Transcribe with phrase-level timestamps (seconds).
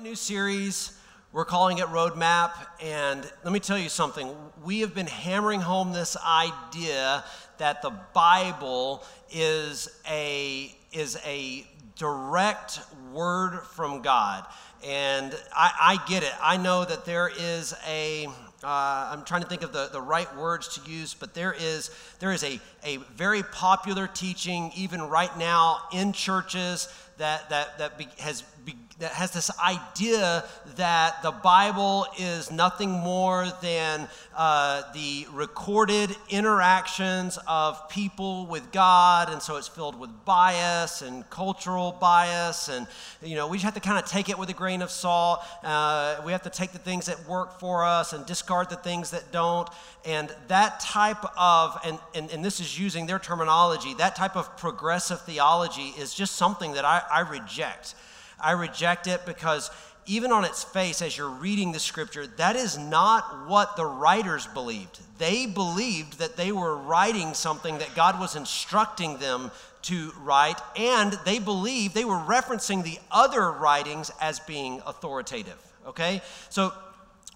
[0.00, 0.98] brand new series.
[1.30, 2.52] We're calling it Roadmap.
[2.82, 4.34] And let me tell you something.
[4.64, 7.22] We have been hammering home this idea
[7.58, 11.66] that the Bible is a, is a
[11.96, 12.80] direct
[13.12, 14.46] word from God.
[14.82, 16.32] And I, I get it.
[16.40, 18.26] I know that there is a,
[18.64, 21.90] uh, I'm trying to think of the, the right words to use, but there is,
[22.20, 26.88] there is a, a very popular teaching, even right now in churches,
[27.20, 30.42] that, that, that be, has be, that has this idea
[30.76, 39.30] that the Bible is nothing more than uh, the recorded interactions of people with God,
[39.30, 42.86] and so it's filled with bias and cultural bias, and
[43.22, 45.40] you know we just have to kind of take it with a grain of salt.
[45.62, 49.10] Uh, we have to take the things that work for us and discard the things
[49.10, 49.68] that don't.
[50.04, 54.56] And that type of, and, and, and this is using their terminology, that type of
[54.56, 57.94] progressive theology is just something that I, I reject.
[58.40, 59.70] I reject it because
[60.06, 64.46] even on its face, as you're reading the scripture, that is not what the writers
[64.48, 64.98] believed.
[65.18, 69.50] They believed that they were writing something that God was instructing them
[69.82, 75.58] to write, and they believed they were referencing the other writings as being authoritative.
[75.86, 76.22] Okay?
[76.48, 76.72] So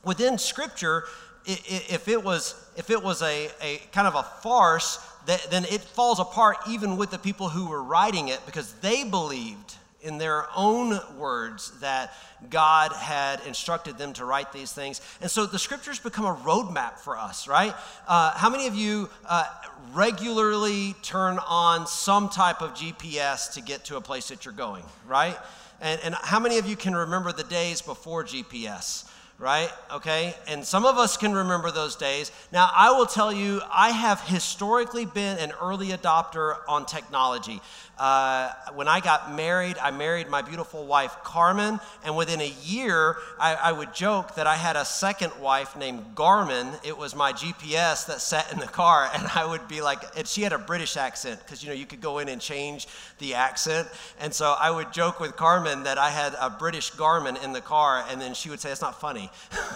[0.04, 1.04] within scripture,
[1.46, 6.20] if it was, if it was a, a kind of a farce, then it falls
[6.20, 11.00] apart even with the people who were writing it because they believed in their own
[11.18, 12.12] words that
[12.50, 15.00] God had instructed them to write these things.
[15.22, 17.74] And so the scriptures become a roadmap for us, right?
[18.06, 19.46] Uh, how many of you uh,
[19.94, 24.84] regularly turn on some type of GPS to get to a place that you're going,
[25.06, 25.38] right?
[25.80, 29.08] And, and how many of you can remember the days before GPS?
[29.38, 29.70] Right?
[29.92, 30.34] Okay?
[30.46, 32.30] And some of us can remember those days.
[32.52, 37.60] Now, I will tell you, I have historically been an early adopter on technology.
[37.96, 43.16] Uh, when I got married, I married my beautiful wife, Carmen, and within a year,
[43.38, 46.74] I, I, would joke that I had a second wife named Garmin.
[46.84, 50.26] It was my GPS that sat in the car, and I would be like, and
[50.26, 53.34] she had a British accent because you know you could go in and change the
[53.34, 53.86] accent,
[54.18, 57.60] and so I would joke with Carmen that I had a British Garmin in the
[57.60, 59.30] car, and then she would say, "It's not funny."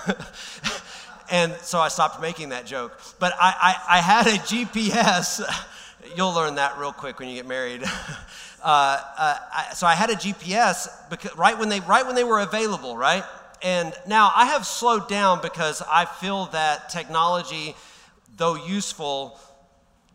[1.30, 2.98] and so I stopped making that joke.
[3.20, 5.40] But I, I, I had a GPS.
[6.16, 7.82] You'll learn that real quick when you get married.
[8.60, 12.24] Uh, uh, I, so I had a GPS because, right when they right when they
[12.24, 13.22] were available, right?
[13.62, 17.76] And now I have slowed down because I feel that technology,
[18.36, 19.38] though useful,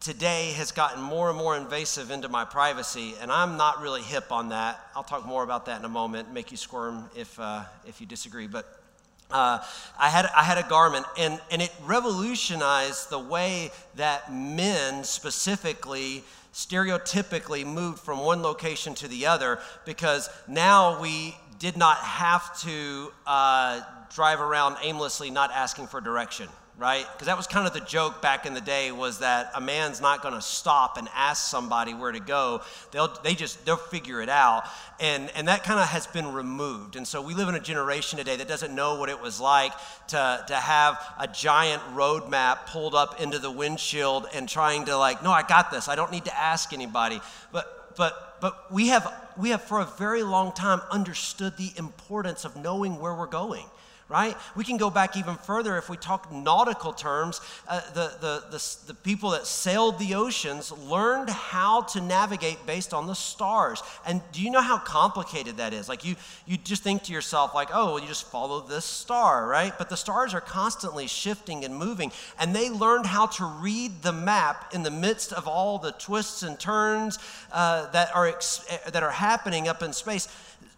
[0.04, 4.34] today has gotten more and more invasive into my privacy, and I'm not really hip
[4.34, 4.78] on that.
[4.94, 8.08] I'll talk more about that in a moment, make you squirm if, uh, if you
[8.08, 8.48] disagree.
[8.48, 8.83] But
[9.32, 9.60] uh,
[10.00, 16.24] I, had, I had a Garmin, and, and it revolutionized the way that men specifically,
[16.54, 23.12] stereotypically, moved from one location to the other because now we did not have to
[23.26, 23.82] uh,
[24.14, 26.48] drive around aimlessly not asking for direction
[26.78, 27.06] right?
[27.14, 30.02] Because that was kind of the joke back in the day was that a man's
[30.02, 32.62] not going to stop and ask somebody where to go.
[32.92, 34.64] They'll they just they'll figure it out,
[35.00, 36.96] and and that kind of has been removed.
[36.96, 39.72] And so we live in a generation today that doesn't know what it was like
[40.08, 44.98] to to have a giant road map pulled up into the windshield and trying to
[44.98, 45.88] like, no, I got this.
[45.88, 47.22] I don't need to ask anybody.
[47.52, 52.46] But but but we have we have for a very long time understood the importance
[52.46, 53.66] of knowing where we're going
[54.10, 54.36] right?
[54.56, 57.40] We can go back even further if we talk nautical terms.
[57.68, 62.94] Uh, the, the, the, the, people that sailed the oceans learned how to navigate based
[62.94, 63.82] on the stars.
[64.06, 65.88] And do you know how complicated that is?
[65.88, 66.16] Like you,
[66.46, 69.74] you just think to yourself, like, oh, well, you just follow this star, right?
[69.78, 72.12] But the stars are constantly shifting and moving.
[72.40, 76.44] And they learned how to read the map in the midst of all the twists
[76.44, 77.20] and turns
[77.52, 80.28] uh, that, are ex- that are happening up in space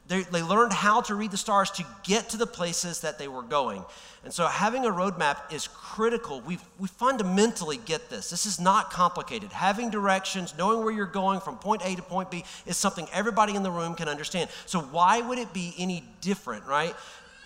[0.08, 3.42] they, learned how to read the stars to get to the places that they were
[3.42, 3.84] going.
[4.24, 6.42] And so having a roadmap is critical.
[6.42, 8.30] We, we fundamentally get this.
[8.30, 9.52] This is not complicated.
[9.52, 13.56] Having directions, knowing where you're going from point A to point B is something everybody
[13.56, 14.50] in the room can understand.
[14.66, 16.96] So why would it be any different, right?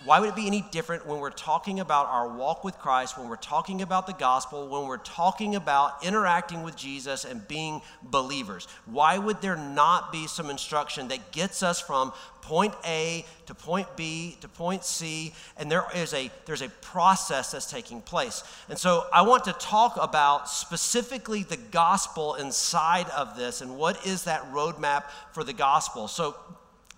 [0.04, 3.28] why would it be any different when we're talking about our walk with Christ, when
[3.28, 8.66] we're talking about the gospel, when we're talking about interacting with Jesus and being believers?
[8.86, 12.12] Why would there not be some instruction that gets us from
[12.50, 17.52] point A to point B to point C and there is a there's a process
[17.52, 18.42] that's taking place.
[18.68, 24.04] And so I want to talk about specifically the gospel inside of this and what
[24.04, 26.08] is that roadmap for the gospel.
[26.08, 26.34] So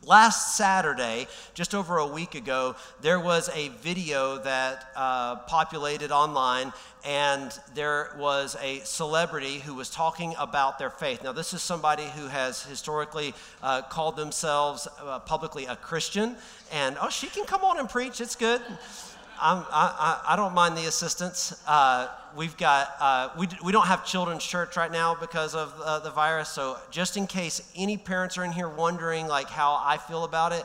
[0.05, 6.73] Last Saturday, just over a week ago, there was a video that uh, populated online,
[7.05, 11.23] and there was a celebrity who was talking about their faith.
[11.23, 13.33] Now, this is somebody who has historically
[13.63, 16.35] uh, called themselves uh, publicly a Christian,
[16.73, 18.61] and oh, she can come on and preach, it's good.
[19.43, 21.61] I, I, I don't mind the assistance.
[21.67, 22.07] Uh,
[22.37, 26.11] we've got, uh, we, we don't have children's church right now because of uh, the
[26.11, 26.49] virus.
[26.49, 30.53] So just in case any parents are in here wondering like how I feel about
[30.53, 30.65] it,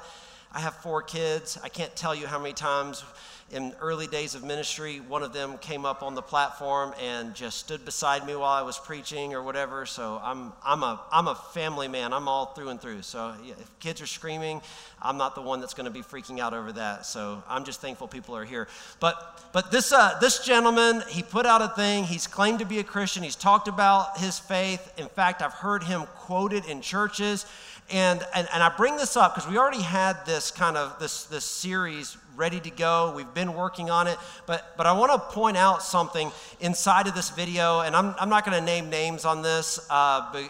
[0.54, 1.58] I have four kids.
[1.64, 3.04] I can't tell you how many times
[3.50, 7.58] in early days of ministry, one of them came up on the platform and just
[7.58, 9.86] stood beside me while I was preaching or whatever.
[9.86, 12.12] So I'm, I'm, a, I'm a family man.
[12.12, 13.04] I'm all through and through.
[13.04, 14.62] So if kids are screaming,
[15.02, 17.06] I'm not the one that's going to be freaking out over that.
[17.06, 18.68] So I'm just thankful people are here.
[19.00, 22.04] But, but this, uh, this gentleman, he put out a thing.
[22.04, 23.24] He's claimed to be a Christian.
[23.24, 24.92] He's talked about his faith.
[24.98, 27.46] In fact, I've heard him quoted in churches.
[27.90, 31.24] And, and, and I bring this up because we already had this kind of this,
[31.26, 33.14] this series ready to go.
[33.16, 34.18] We've been working on it.
[34.46, 37.82] But, but I want to point out something inside of this video.
[37.82, 40.50] And I'm, I'm not going to name names on this, uh, but,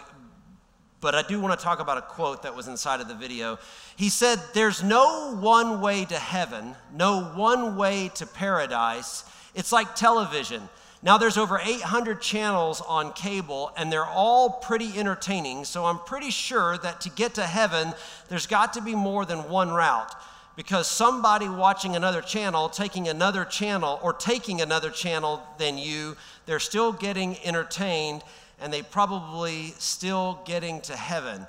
[1.00, 3.58] but I do want to talk about a quote that was inside of the video.
[3.96, 9.24] He said, There's no one way to heaven, no one way to paradise.
[9.54, 10.68] It's like television.
[11.00, 15.64] Now, there's over 800 channels on cable, and they're all pretty entertaining.
[15.64, 17.94] So, I'm pretty sure that to get to heaven,
[18.28, 20.12] there's got to be more than one route.
[20.58, 26.16] Because somebody watching another channel, taking another channel, or taking another channel than you,
[26.46, 28.24] they're still getting entertained,
[28.60, 31.46] and they probably still getting to heaven.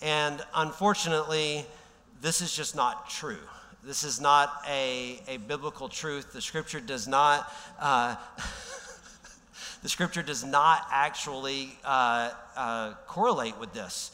[0.00, 1.66] And unfortunately,
[2.20, 3.42] this is just not true.
[3.82, 6.32] This is not a, a biblical truth.
[6.32, 7.52] The scripture does not.
[7.80, 8.14] Uh,
[9.82, 14.12] the scripture does not actually uh, uh, correlate with this.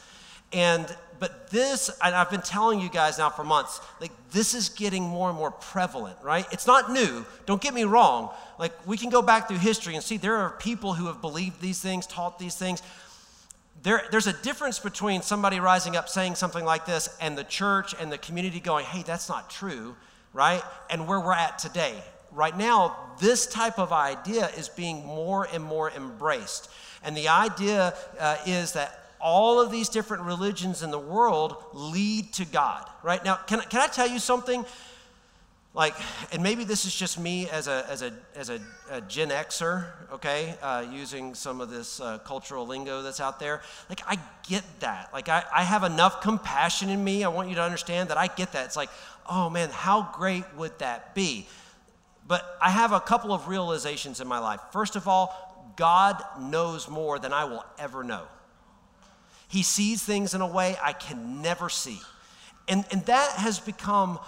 [0.55, 0.87] And
[1.19, 5.03] but this, and I've been telling you guys now for months, like this is getting
[5.03, 6.47] more and more prevalent, right?
[6.53, 7.25] It's not new.
[7.47, 8.31] Don't get me wrong.
[8.59, 11.61] Like we can go back through history and see there are people who have believed
[11.61, 12.83] these things, taught these things.
[13.83, 17.95] There, there's a difference between somebody rising up saying something like this and the church
[18.01, 19.97] and the community going, hey, that's not true,
[20.33, 20.63] right?
[20.91, 25.63] And where we're at today right now, this type of idea is being more and
[25.63, 26.71] more embraced.
[27.03, 32.33] And the idea uh, is that all of these different religions in the world lead
[32.35, 33.25] to God, right?
[33.25, 34.65] Now, can, can I tell you something?
[35.75, 35.95] Like,
[36.33, 38.59] and maybe this is just me as a, as a, as a,
[38.91, 43.63] a Gen Xer, okay, uh, using some of this uh, cultural lingo that's out there.
[43.89, 44.19] Like, I
[44.49, 45.11] get that.
[45.13, 47.23] Like, I, I have enough compassion in me.
[47.23, 48.65] I want you to understand that I get that.
[48.65, 48.91] It's like,
[49.29, 51.47] oh man, how great would that be?
[52.27, 54.61] But I have a couple of realizations in my life.
[54.73, 58.25] First of all, God knows more than I will ever know.
[59.49, 62.01] He sees things in a way I can never see.
[62.69, 64.19] And, and that has become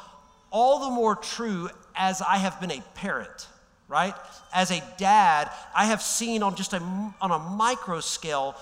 [0.50, 3.46] all the more true as I have been a parent,
[3.86, 4.14] right?
[4.52, 6.82] As a dad, I have seen on just a,
[7.20, 8.56] on a micro scale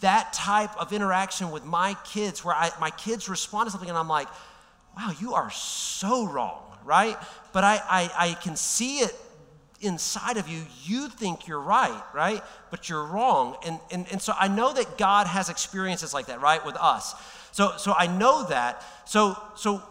[0.00, 3.98] that type of interaction with my kids where I, my kids respond to something and
[3.98, 4.28] I'm like,
[4.96, 7.16] wow, you are so wrong right?
[7.52, 9.14] But I, I, I can see it
[9.80, 10.62] inside of you.
[10.84, 12.42] You think you're right, right?
[12.70, 13.56] But you're wrong.
[13.66, 17.14] And, and, and so I know that God has experiences like that, right, with us.
[17.52, 18.84] So, so I know that.
[19.06, 19.82] So, so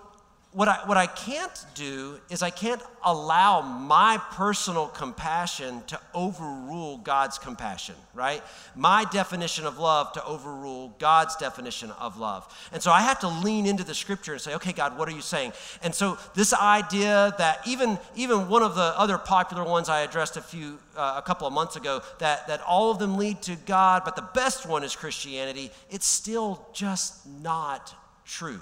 [0.52, 6.98] what I, what I can't do is I can't allow my personal compassion to overrule
[6.98, 8.42] God's compassion, right?
[8.76, 12.52] My definition of love to overrule God's definition of love.
[12.72, 15.12] And so I have to lean into the scripture and say, okay, God, what are
[15.12, 15.54] you saying?
[15.84, 20.36] And so this idea that even, even one of the other popular ones I addressed
[20.36, 23.56] a few, uh, a couple of months ago, that, that all of them lead to
[23.68, 27.94] God, but the best one is Christianity, it's still just not
[28.26, 28.62] true.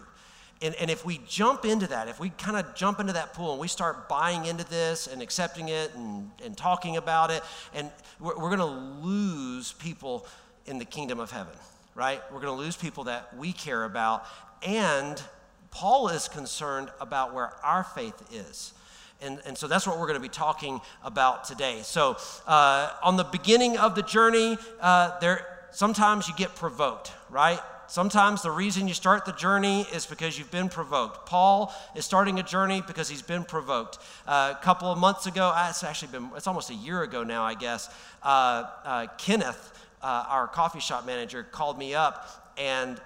[0.62, 3.52] And, and if we jump into that, if we kind of jump into that pool
[3.52, 7.44] and we start buying into this and accepting it and, and talking about it,
[7.76, 10.26] and we're, we're going to lose people
[10.66, 11.54] in the kingdom of heaven,
[11.94, 12.22] right?
[12.32, 14.26] We're going to lose people that we care about.
[14.66, 15.22] And
[15.70, 18.74] Paul is concerned about where our faith is.
[19.22, 21.80] And, and so that's what we're going to be talking about today.
[21.84, 27.60] So, uh, on the beginning of the journey, uh, there sometimes you get provoked, right?
[27.88, 31.26] Sometimes the reason you start the journey is because you've been provoked.
[31.26, 33.98] Paul is starting a journey because he's been provoked.
[34.28, 37.24] Uh, a couple of months ago, uh, it's actually been, it's almost a year ago
[37.24, 37.90] now, I guess,
[38.24, 43.00] uh, uh, Kenneth, uh, our coffee shop manager, called me up and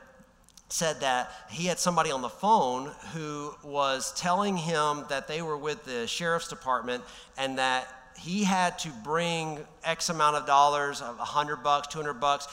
[0.70, 5.58] said that he had somebody on the phone who was telling him that they were
[5.58, 7.04] with the sheriff's department
[7.38, 12.16] and that he had to bring X amount of dollars, a hundred bucks, two hundred
[12.16, 12.48] bucks,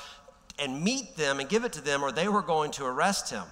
[0.58, 3.44] and meet them and give it to them, or they were going to arrest him.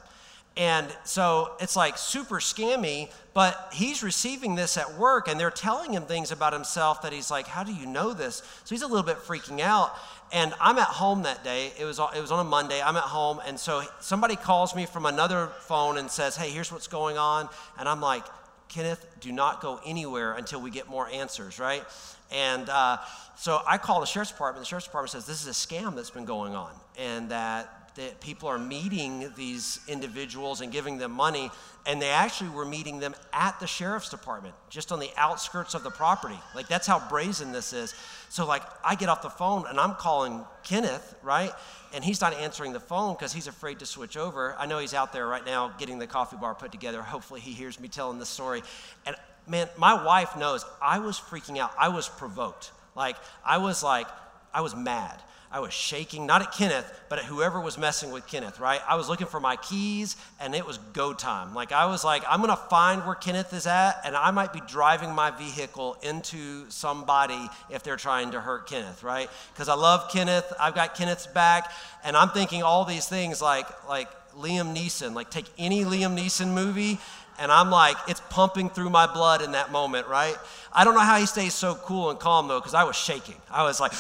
[0.56, 5.92] And so it's like super scammy, but he's receiving this at work and they're telling
[5.92, 8.36] him things about himself that he's like, How do you know this?
[8.64, 9.94] So he's a little bit freaking out.
[10.32, 11.72] And I'm at home that day.
[11.78, 12.80] It was, it was on a Monday.
[12.82, 13.38] I'm at home.
[13.46, 17.50] And so somebody calls me from another phone and says, Hey, here's what's going on.
[17.78, 18.24] And I'm like,
[18.68, 21.84] Kenneth, do not go anywhere until we get more answers, right?
[22.32, 22.98] And uh,
[23.36, 24.64] so I call the sheriff's department.
[24.64, 28.20] The sheriff's department says this is a scam that's been going on, and that that
[28.20, 31.50] people are meeting these individuals and giving them money,
[31.86, 35.82] and they actually were meeting them at the sheriff's department, just on the outskirts of
[35.82, 36.38] the property.
[36.54, 37.94] Like that's how brazen this is.
[38.28, 41.52] So like I get off the phone and I'm calling Kenneth, right?
[41.94, 44.54] And he's not answering the phone because he's afraid to switch over.
[44.58, 47.02] I know he's out there right now getting the coffee bar put together.
[47.02, 48.62] Hopefully he hears me telling this story.
[49.06, 49.16] And
[49.48, 51.72] man, my wife knows I was freaking out.
[51.78, 52.72] I was provoked.
[52.94, 54.06] Like I was like,
[54.52, 55.22] I was mad.
[55.50, 58.80] I was shaking, not at Kenneth, but at whoever was messing with Kenneth, right?
[58.88, 61.54] I was looking for my keys and it was go time.
[61.54, 64.60] Like, I was like, I'm gonna find where Kenneth is at and I might be
[64.66, 69.30] driving my vehicle into somebody if they're trying to hurt Kenneth, right?
[69.52, 71.70] Because I love Kenneth, I've got Kenneth's back,
[72.04, 76.48] and I'm thinking all these things like, like Liam Neeson, like take any Liam Neeson
[76.48, 76.98] movie
[77.38, 80.36] and I'm like, it's pumping through my blood in that moment, right?
[80.72, 83.36] I don't know how he stays so cool and calm though, because I was shaking.
[83.50, 83.92] I was like,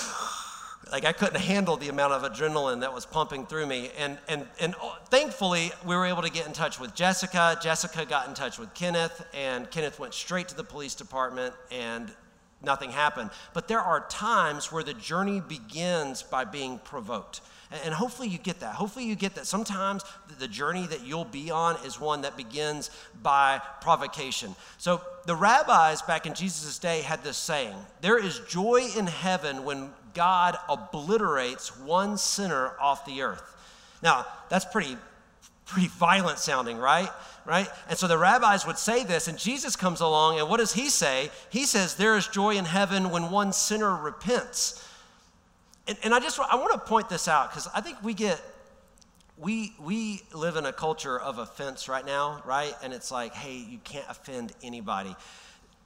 [0.90, 3.90] like I couldn't handle the amount of adrenaline that was pumping through me.
[3.98, 7.58] And, and, and oh, thankfully, we were able to get in touch with Jessica.
[7.60, 12.12] Jessica got in touch with Kenneth, and Kenneth went straight to the police department, and
[12.62, 13.30] nothing happened.
[13.52, 17.40] But there are times where the journey begins by being provoked.
[17.84, 18.76] And hopefully you get that.
[18.76, 19.46] Hopefully you get that.
[19.46, 20.04] Sometimes
[20.38, 22.90] the journey that you'll be on is one that begins
[23.22, 24.54] by provocation.
[24.78, 29.64] So the rabbis back in Jesus' day had this saying there is joy in heaven
[29.64, 33.54] when God obliterates one sinner off the earth.
[34.02, 34.96] Now, that's pretty
[35.66, 37.10] pretty violent sounding, right?
[37.44, 37.68] Right?
[37.88, 40.88] And so the rabbis would say this, and Jesus comes along, and what does he
[40.88, 41.30] say?
[41.50, 44.82] He says, There is joy in heaven when one sinner repents.
[45.86, 48.40] And, and I just I want to point this out because I think we get
[49.36, 52.74] we we live in a culture of offense right now, right?
[52.82, 55.14] And it's like, hey, you can't offend anybody.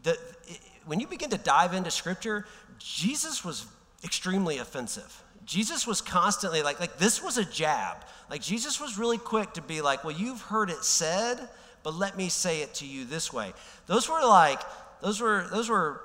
[0.04, 0.16] The,
[0.86, 2.46] when you begin to dive into scripture,
[2.78, 3.66] Jesus was
[4.04, 5.22] extremely offensive.
[5.44, 7.96] Jesus was constantly like, like this was a jab.
[8.30, 11.48] Like Jesus was really quick to be like, well, you've heard it said,
[11.82, 13.52] but let me say it to you this way.
[13.86, 14.60] Those were like,
[15.00, 16.02] those were, those were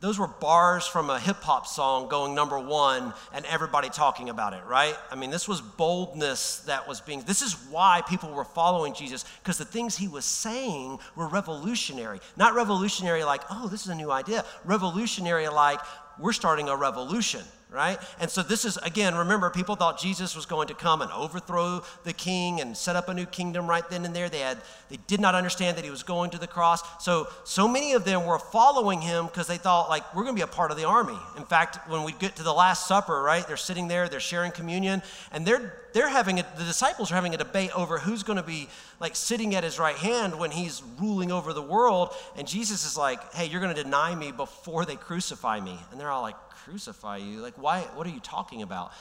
[0.00, 4.52] those were bars from a hip hop song going number one and everybody talking about
[4.52, 4.94] it, right?
[5.10, 9.24] I mean, this was boldness that was being, this is why people were following Jesus,
[9.42, 12.20] because the things he was saying were revolutionary.
[12.36, 14.44] Not revolutionary like, oh, this is a new idea.
[14.64, 15.80] Revolutionary like,
[16.18, 17.98] we're starting a revolution right?
[18.18, 21.82] And so this is, again, remember, people thought Jesus was going to come and overthrow
[22.04, 24.30] the king and set up a new kingdom right then and there.
[24.30, 24.58] They, had,
[24.88, 26.82] they did not understand that he was going to the cross.
[27.04, 30.40] So, so many of them were following him because they thought, like, we're going to
[30.40, 31.18] be a part of the army.
[31.36, 34.50] In fact, when we get to the Last Supper, right, they're sitting there, they're sharing
[34.50, 38.38] communion, and they're, they're having, a, the disciples are having a debate over who's going
[38.38, 42.14] to be, like, sitting at his right hand when he's ruling over the world.
[42.36, 45.78] And Jesus is like, hey, you're going to deny me before they crucify me.
[45.90, 46.36] And they're all like,
[46.68, 47.40] crucify you.
[47.40, 47.80] Like, why?
[47.94, 48.92] What are you talking about?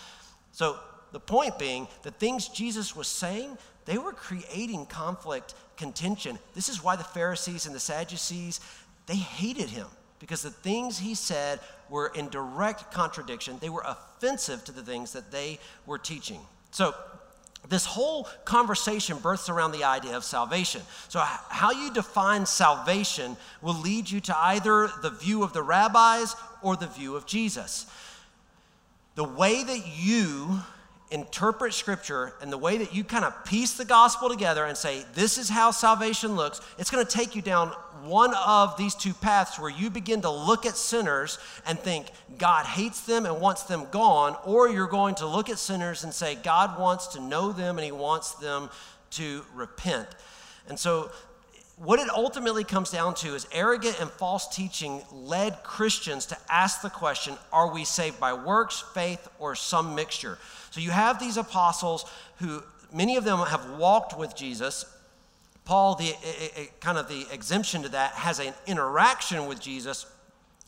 [0.51, 0.77] So,
[1.11, 6.37] the point being, the things Jesus was saying, they were creating conflict, contention.
[6.53, 8.59] This is why the Pharisees and the Sadducees,
[9.05, 9.87] they hated him
[10.19, 11.59] because the things he said
[11.89, 13.57] were in direct contradiction.
[13.59, 16.41] They were offensive to the things that they were teaching.
[16.71, 16.93] So,
[17.69, 20.81] this whole conversation births around the idea of salvation.
[21.09, 26.35] So, how you define salvation will lead you to either the view of the rabbis
[26.61, 27.85] or the view of Jesus.
[29.15, 30.59] The way that you
[31.09, 35.05] interpret scripture and the way that you kind of piece the gospel together and say,
[35.13, 37.69] this is how salvation looks, it's going to take you down
[38.03, 42.65] one of these two paths where you begin to look at sinners and think God
[42.65, 46.35] hates them and wants them gone, or you're going to look at sinners and say
[46.35, 48.69] God wants to know them and he wants them
[49.11, 50.07] to repent.
[50.67, 51.11] And so
[51.77, 56.81] what it ultimately comes down to is arrogant and false teaching led Christians to ask
[56.81, 60.39] the question are we saved by works, faith, or some mixture?
[60.71, 64.85] So you have these apostles who, many of them have walked with Jesus.
[65.65, 66.13] Paul, the
[66.79, 70.07] kind of the exemption to that, has an interaction with Jesus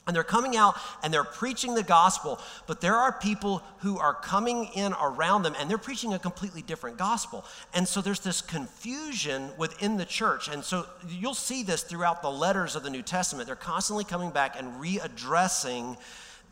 [0.08, 4.13] and they're coming out and they're preaching the gospel, but there are people who are
[4.13, 7.46] coming in around them and they're preaching a completely different gospel.
[7.74, 10.48] And so there's this confusion within the church.
[10.48, 13.46] And so you'll see this throughout the letters of the New Testament.
[13.46, 15.98] They're constantly coming back and readdressing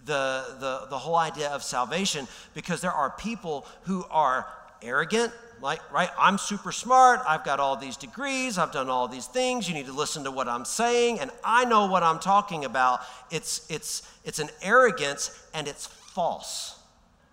[0.05, 4.47] the, the, the whole idea of salvation because there are people who are
[4.81, 6.09] arrogant, like, right?
[6.17, 7.21] I'm super smart.
[7.27, 8.57] I've got all these degrees.
[8.57, 9.67] I've done all these things.
[9.67, 13.01] You need to listen to what I'm saying, and I know what I'm talking about.
[13.31, 16.79] It's, it's, it's an arrogance, and it's false,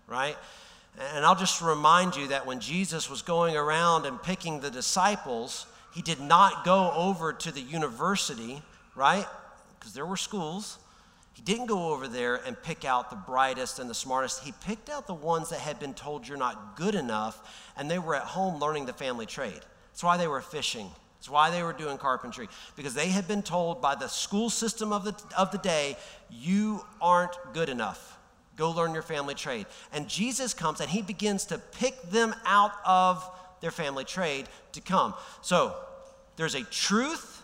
[0.07, 0.37] right?
[1.13, 5.65] And I'll just remind you that when Jesus was going around and picking the disciples,
[5.93, 8.61] he did not go over to the university,
[8.95, 9.25] right?
[9.79, 10.77] Because there were schools.
[11.35, 14.41] He didn't go over there and pick out the brightest and the smartest.
[14.41, 17.99] He picked out the ones that had been told you're not good enough, and they
[17.99, 19.59] were at home learning the family trade.
[19.91, 20.89] That's why they were fishing.
[21.17, 24.93] That's why they were doing carpentry, because they had been told by the school system
[24.93, 25.97] of the, of the day,
[26.29, 28.17] you aren't good enough.
[28.55, 29.65] Go learn your family trade.
[29.91, 34.79] And Jesus comes and he begins to pick them out of their family trade to
[34.79, 35.13] come.
[35.41, 35.75] So
[36.37, 37.34] there's a truth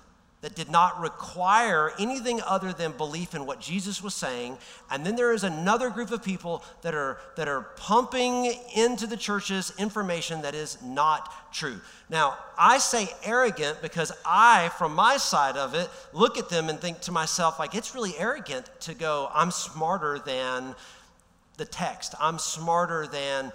[0.42, 4.58] that did not require anything other than belief in what Jesus was saying.
[4.90, 9.18] And then there is another group of people that are, that are pumping into the
[9.18, 11.80] churches information that is not true.
[12.10, 16.80] Now, I say arrogant because I, from my side of it, look at them and
[16.80, 20.76] think to myself, like, it's really arrogant to go, I'm smarter than
[21.58, 22.16] the text.
[22.20, 23.52] I'm smarter than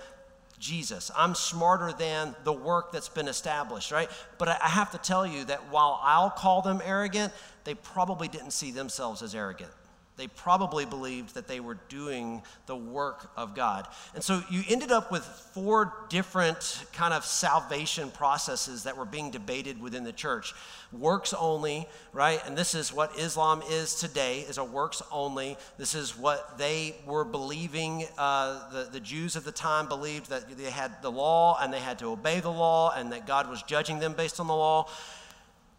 [0.58, 1.10] Jesus.
[1.16, 4.10] I'm smarter than the work that's been established, right?
[4.38, 7.32] But I have to tell you that while I'll call them arrogant,
[7.64, 9.70] they probably didn't see themselves as arrogant
[10.16, 13.86] they probably believed that they were doing the work of God.
[14.14, 19.30] And so you ended up with four different kind of salvation processes that were being
[19.30, 20.54] debated within the church.
[20.92, 22.40] Works only, right?
[22.46, 25.58] And this is what Islam is today, is a works only.
[25.76, 28.06] This is what they were believing.
[28.16, 31.80] Uh, the, the Jews of the time believed that they had the law and they
[31.80, 34.88] had to obey the law and that God was judging them based on the law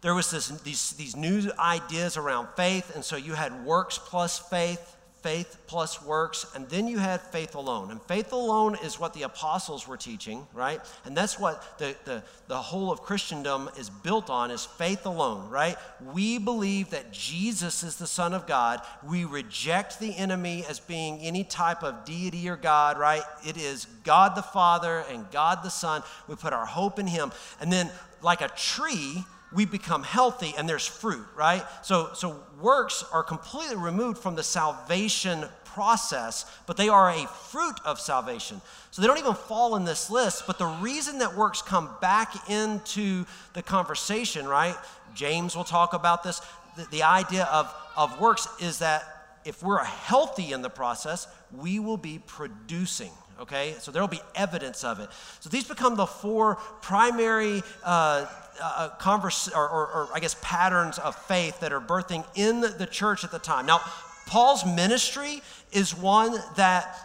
[0.00, 4.38] there was this, these, these new ideas around faith and so you had works plus
[4.38, 7.90] faith faith plus works and then you had faith alone.
[7.90, 10.80] And faith alone is what the apostles were teaching right?
[11.04, 15.50] And that's what the, the, the whole of christendom is built on is faith alone
[15.50, 15.76] right?
[16.12, 18.80] We believe that jesus is the son of god.
[19.04, 23.22] We reject the enemy as being any type of deity or god right?
[23.46, 26.02] It is god the father and god the son.
[26.28, 27.32] We put our hope in him.
[27.60, 27.90] And then
[28.22, 31.64] like a tree we become healthy and there's fruit, right?
[31.82, 37.76] So, so works are completely removed from the salvation process, but they are a fruit
[37.84, 38.60] of salvation.
[38.90, 40.46] So they don't even fall in this list.
[40.46, 44.76] But the reason that works come back into the conversation, right?
[45.14, 46.42] James will talk about this.
[46.76, 49.02] The, the idea of, of works is that
[49.44, 53.76] if we're healthy in the process, we will be producing okay?
[53.78, 55.08] So there will be evidence of it.
[55.40, 58.26] So these become the four primary uh,
[58.62, 62.88] uh, converse, or, or, or I guess patterns of faith that are birthing in the
[62.90, 63.66] church at the time.
[63.66, 63.80] Now,
[64.26, 65.42] Paul's ministry
[65.72, 66.96] is one that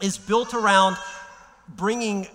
[0.00, 0.96] is built around
[1.68, 2.28] bringing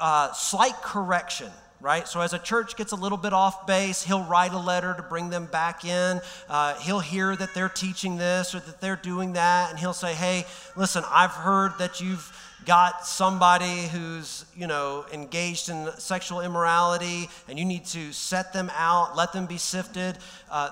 [0.00, 1.50] uh, slight correction
[1.84, 2.08] right?
[2.08, 5.02] So as a church gets a little bit off base, he'll write a letter to
[5.02, 6.18] bring them back in.
[6.48, 10.14] Uh, he'll hear that they're teaching this or that they're doing that, and he'll say,
[10.14, 12.32] hey, listen, I've heard that you've
[12.64, 18.70] got somebody who's, you know, engaged in sexual immorality and you need to set them
[18.74, 20.18] out, let them be sifted.
[20.50, 20.70] Uh,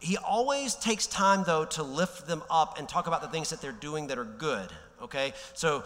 [0.00, 3.60] he always takes time, though, to lift them up and talk about the things that
[3.60, 5.32] they're doing that are good, okay?
[5.54, 5.84] So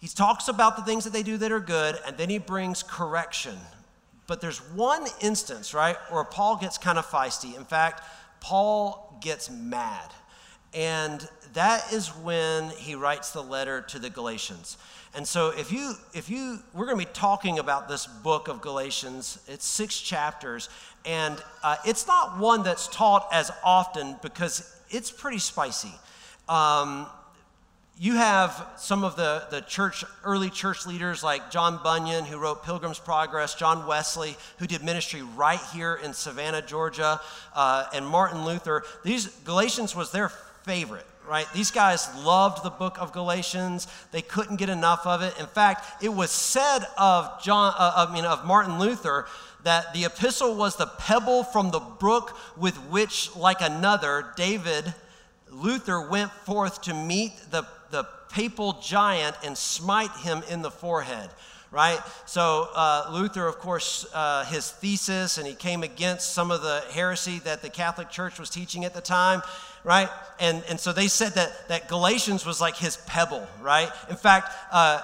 [0.00, 2.82] he talks about the things that they do that are good, and then he brings
[2.82, 3.56] correction.
[4.26, 7.56] But there's one instance, right, where Paul gets kind of feisty.
[7.56, 8.02] In fact,
[8.40, 10.10] Paul gets mad.
[10.74, 14.78] And that is when he writes the letter to the Galatians.
[15.14, 18.62] And so if you if you we're going to be talking about this book of
[18.62, 19.38] Galatians.
[19.46, 20.68] It's 6 chapters
[21.04, 25.92] and uh, it's not one that's taught as often because it's pretty spicy.
[26.48, 27.06] Um,
[27.98, 32.64] you have some of the, the church, early church leaders like John Bunyan, who wrote
[32.64, 37.20] Pilgrim's Progress, John Wesley, who did ministry right here in Savannah, Georgia,
[37.54, 38.84] uh, and Martin Luther.
[39.04, 41.46] These Galatians was their favorite right?
[41.52, 43.86] These guys loved the book of Galatians.
[44.10, 45.38] They couldn't get enough of it.
[45.38, 49.26] In fact, it was said of John, uh, I mean, of Martin Luther
[49.64, 54.92] that the epistle was the pebble from the brook with which, like another, David,
[55.50, 61.30] Luther went forth to meet the, the papal giant and smite him in the forehead
[61.70, 62.00] right?
[62.26, 66.84] So, uh, Luther, of course, uh, his thesis, and he came against some of the
[66.92, 69.40] heresy that the Catholic Church was teaching at the time
[69.84, 70.08] right?
[70.40, 73.90] And, and so they said that, that Galatians was like his pebble, right?
[74.08, 75.02] In fact, uh,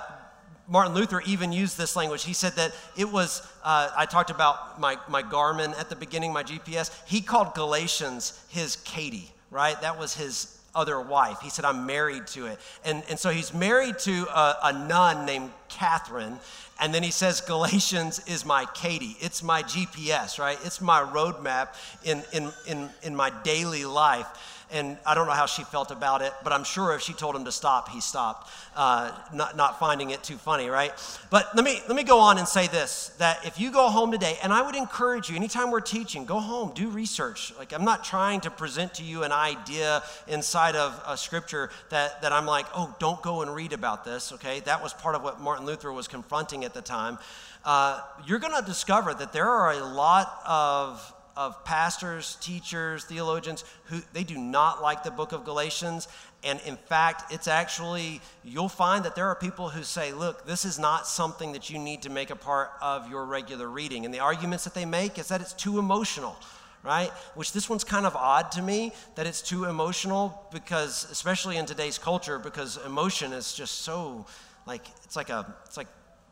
[0.68, 2.24] Martin Luther even used this language.
[2.24, 6.32] He said that it was, uh, I talked about my, my Garmin at the beginning,
[6.32, 6.90] my GPS.
[7.06, 9.80] He called Galatians his Katie, right?
[9.80, 11.40] That was his other wife.
[11.40, 12.58] He said, I'm married to it.
[12.84, 16.38] And, and so he's married to a, a nun named Catherine.
[16.80, 19.16] And then he says, Galatians is my Katie.
[19.20, 20.58] It's my GPS, right?
[20.64, 21.68] It's my roadmap
[22.04, 24.26] in, in, in, in my daily life.
[24.70, 27.34] And I don't know how she felt about it, but I'm sure if she told
[27.34, 30.92] him to stop, he stopped, uh, not, not finding it too funny, right?
[31.30, 34.12] But let me, let me go on and say this that if you go home
[34.12, 37.52] today, and I would encourage you, anytime we're teaching, go home, do research.
[37.58, 42.20] Like, I'm not trying to present to you an idea inside of a scripture that,
[42.20, 44.60] that I'm like, oh, don't go and read about this, okay?
[44.60, 47.18] That was part of what Martin Luther was confronting at the time.
[47.64, 53.64] Uh, you're going to discover that there are a lot of of pastors, teachers, theologians
[53.84, 56.08] who they do not like the book of Galatians.
[56.42, 60.64] And in fact, it's actually, you'll find that there are people who say, look, this
[60.64, 64.04] is not something that you need to make a part of your regular reading.
[64.04, 66.36] And the arguments that they make is that it's too emotional
[66.84, 67.10] right?
[67.34, 71.66] Which this one's kind of odd to me that it's too emotional because, especially in
[71.66, 74.26] today's culture, because emotion is just so
[74.64, 75.88] like it's like a it's like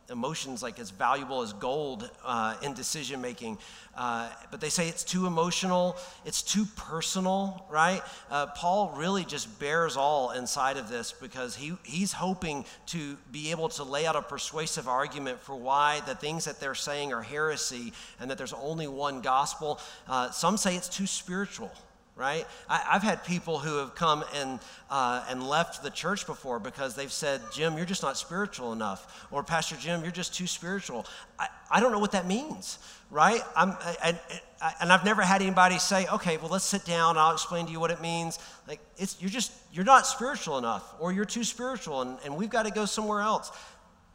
[0.09, 3.57] emotions like as valuable as gold uh, in decision making.
[3.95, 8.01] Uh, but they say it's too emotional, it's too personal, right?
[8.29, 13.51] Uh, Paul really just bears all inside of this because he, he's hoping to be
[13.51, 17.23] able to lay out a persuasive argument for why the things that they're saying are
[17.23, 19.79] heresy and that there's only one gospel.
[20.07, 21.71] Uh, some say it's too spiritual
[22.17, 22.45] right?
[22.67, 26.95] I, have had people who have come and, uh, and left the church before because
[26.95, 29.27] they've said, Jim, you're just not spiritual enough.
[29.31, 31.05] Or Pastor Jim, you're just too spiritual.
[31.39, 32.79] I, I don't know what that means,
[33.11, 33.41] right?
[33.55, 33.71] I'm,
[34.03, 34.17] I,
[34.81, 37.17] and I've never had anybody say, okay, well, let's sit down.
[37.17, 38.39] I'll explain to you what it means.
[38.67, 42.49] Like, it's, you're just, you're not spiritual enough, or you're too spiritual, and, and we've
[42.49, 43.51] got to go somewhere else.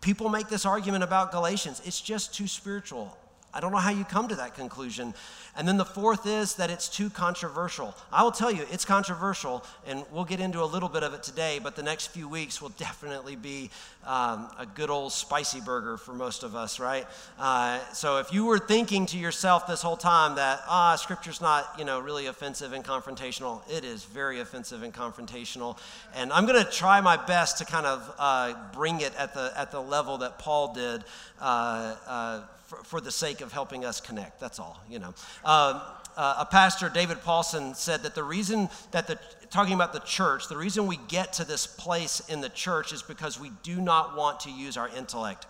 [0.01, 1.81] People make this argument about Galatians.
[1.85, 3.17] It's just too spiritual.
[3.55, 5.13] I don't know how you come to that conclusion.
[5.55, 7.95] And then the fourth is that it's too controversial.
[8.11, 11.23] I will tell you, it's controversial, and we'll get into a little bit of it
[11.23, 13.71] today, but the next few weeks will definitely be
[14.07, 17.07] um, a good old spicy burger for most of us, right?
[17.39, 21.75] Uh, so if you were thinking to yourself this whole time that, ah, scripture's not,
[21.79, 25.79] you know, really offensive and confrontational, it is very offensive and confrontational.
[26.15, 29.53] And I'm going to try my best to kind of uh, bring it at the,
[29.55, 31.05] at the level that Paul did.
[31.39, 32.41] Uh, uh
[32.73, 34.41] for, for the sake of helping us connect.
[34.41, 35.15] That's all, you know.
[35.45, 35.81] Um,
[36.15, 39.19] uh, a pastor, David Pawson, said that the reason that the,
[39.51, 43.03] talking about the church, the reason we get to this place in the church is
[43.03, 45.47] because we do not want to use our intellect.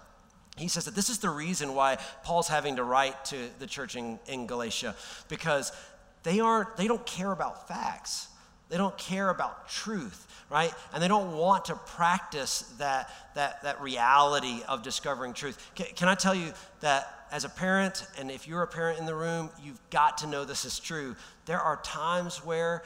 [0.56, 3.96] He says that this is the reason why Paul's having to write to the church
[3.96, 4.94] in, in Galatia,
[5.28, 5.72] because
[6.22, 8.28] they aren't, they don't care about facts.
[8.68, 10.72] They don't care about truth right?
[10.92, 15.58] And they don't want to practice that, that, that reality of discovering truth.
[15.74, 19.06] Can, can I tell you that as a parent, and if you're a parent in
[19.06, 21.16] the room, you've got to know this is true.
[21.46, 22.82] There are times where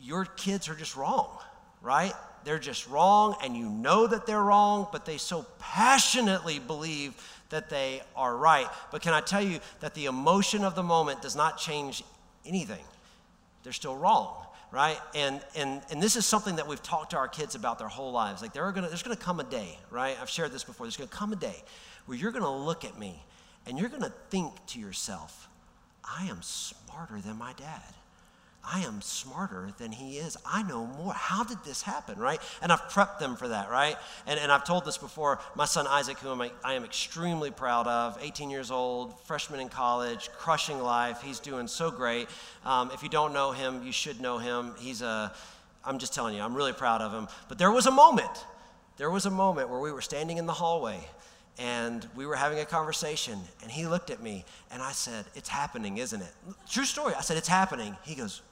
[0.00, 1.36] your kids are just wrong,
[1.82, 2.12] right?
[2.44, 7.14] They're just wrong, and you know that they're wrong, but they so passionately believe
[7.48, 8.68] that they are right.
[8.92, 12.04] But can I tell you that the emotion of the moment does not change
[12.46, 12.84] anything?
[13.64, 14.98] They're still wrong right?
[15.14, 18.12] And, and, and this is something that we've talked to our kids about their whole
[18.12, 18.42] lives.
[18.42, 20.16] Like, there are gonna, there's going to come a day, right?
[20.20, 20.86] I've shared this before.
[20.86, 21.62] There's going to come a day
[22.06, 23.22] where you're going to look at me
[23.66, 25.48] and you're going to think to yourself,
[26.04, 27.82] I am smarter than my dad.
[28.64, 30.36] I am smarter than he is.
[30.44, 31.14] I know more.
[31.14, 32.40] How did this happen, right?
[32.60, 33.96] And I've prepped them for that, right?
[34.26, 35.40] And, and I've told this before.
[35.54, 39.70] My son Isaac, who I'm, I am extremely proud of, 18 years old, freshman in
[39.70, 41.22] college, crushing life.
[41.22, 42.28] He's doing so great.
[42.64, 44.74] Um, if you don't know him, you should know him.
[44.78, 45.32] He's a,
[45.84, 47.28] I'm just telling you, I'm really proud of him.
[47.48, 48.44] But there was a moment,
[48.98, 51.00] there was a moment where we were standing in the hallway
[51.58, 55.48] and we were having a conversation and he looked at me and I said, It's
[55.48, 56.32] happening, isn't it?
[56.70, 57.14] True story.
[57.14, 57.96] I said, It's happening.
[58.04, 58.42] He goes,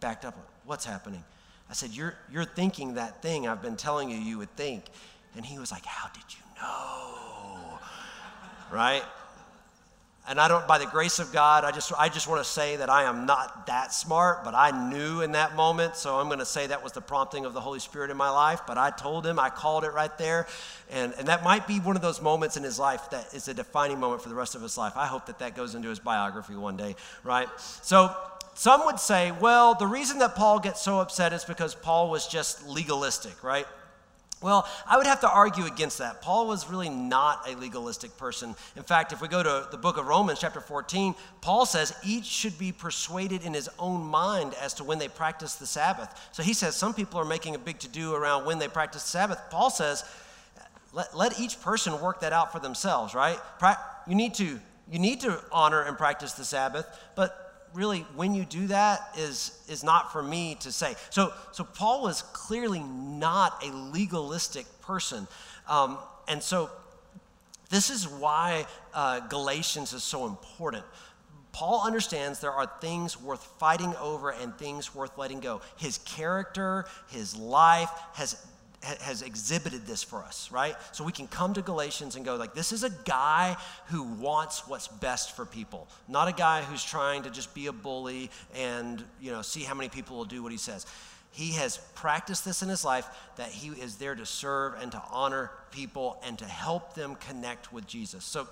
[0.00, 0.36] backed up.
[0.64, 1.24] What's happening?
[1.70, 4.84] I said, you're, you're thinking that thing I've been telling you you would think.
[5.36, 7.78] And he was like, How did you know?
[8.70, 9.02] right?
[10.28, 12.76] And I don't, by the grace of God, I just, I just want to say
[12.76, 15.96] that I am not that smart, but I knew in that moment.
[15.96, 18.28] So I'm going to say that was the prompting of the Holy Spirit in my
[18.28, 18.60] life.
[18.66, 20.46] But I told him, I called it right there.
[20.90, 23.54] And, and that might be one of those moments in his life that is a
[23.54, 24.92] defining moment for the rest of his life.
[24.96, 27.48] I hope that that goes into his biography one day, right?
[27.80, 28.14] So
[28.58, 32.26] some would say, well, the reason that Paul gets so upset is because Paul was
[32.26, 33.68] just legalistic, right?
[34.42, 36.22] Well, I would have to argue against that.
[36.22, 38.56] Paul was really not a legalistic person.
[38.74, 42.24] In fact, if we go to the book of Romans, chapter 14, Paul says each
[42.24, 46.28] should be persuaded in his own mind as to when they practice the Sabbath.
[46.32, 49.04] So he says some people are making a big to do around when they practice
[49.04, 49.40] the Sabbath.
[49.50, 50.02] Paul says,
[50.92, 53.38] let, let each person work that out for themselves, right?
[54.08, 54.58] You need, to,
[54.90, 59.58] you need to honor and practice the Sabbath, but really when you do that is
[59.68, 65.26] is not for me to say so so paul was clearly not a legalistic person
[65.68, 66.70] um, and so
[67.70, 70.84] This is why uh, Galatians is so important.
[71.52, 75.60] Paul understands there are things worth fighting over and things worth letting go.
[75.76, 78.42] His character, his life has
[78.82, 80.74] has exhibited this for us, right?
[80.92, 84.68] So we can come to Galatians and go like this is a guy who wants
[84.68, 89.02] what's best for people, not a guy who's trying to just be a bully and,
[89.20, 90.86] you know, see how many people will do what he says.
[91.32, 95.02] He has practiced this in his life that he is there to serve and to
[95.10, 98.24] honor people and to help them connect with Jesus.
[98.24, 98.48] So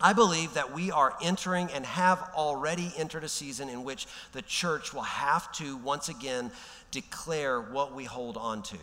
[0.00, 4.42] I believe that we are entering and have already entered a season in which the
[4.42, 6.50] church will have to once again
[6.90, 8.78] declare what we hold on to.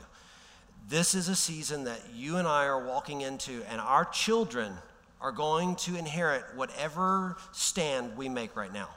[0.89, 4.71] This is a season that you and I are walking into, and our children
[5.19, 8.87] are going to inherit whatever stand we make right now.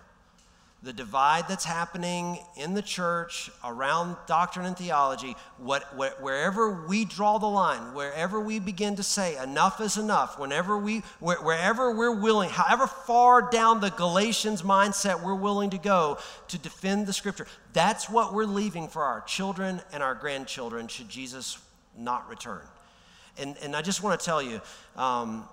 [0.84, 5.82] The divide that's happening in the church around doctrine and theology, what,
[6.22, 11.00] wherever we draw the line, wherever we begin to say enough is enough, whenever we,
[11.18, 17.08] wherever we're willing, however far down the Galatians mindset we're willing to go to defend
[17.08, 21.58] the scripture, that's what we're leaving for our children and our grandchildren should Jesus
[22.00, 22.62] not return.
[23.38, 24.60] And, and I just want to tell you,
[24.96, 25.48] um,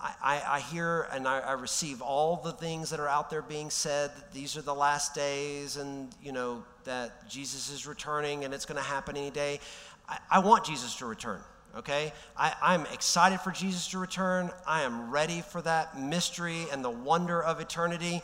[0.00, 3.68] I, I, hear and I, I, receive all the things that are out there being
[3.68, 4.10] said.
[4.14, 8.64] That these are the last days, and you know that Jesus is returning, and it's
[8.64, 9.58] going to happen any day.
[10.08, 11.40] I, I, want Jesus to return.
[11.76, 14.52] Okay, I, I'm excited for Jesus to return.
[14.68, 18.22] I am ready for that mystery and the wonder of eternity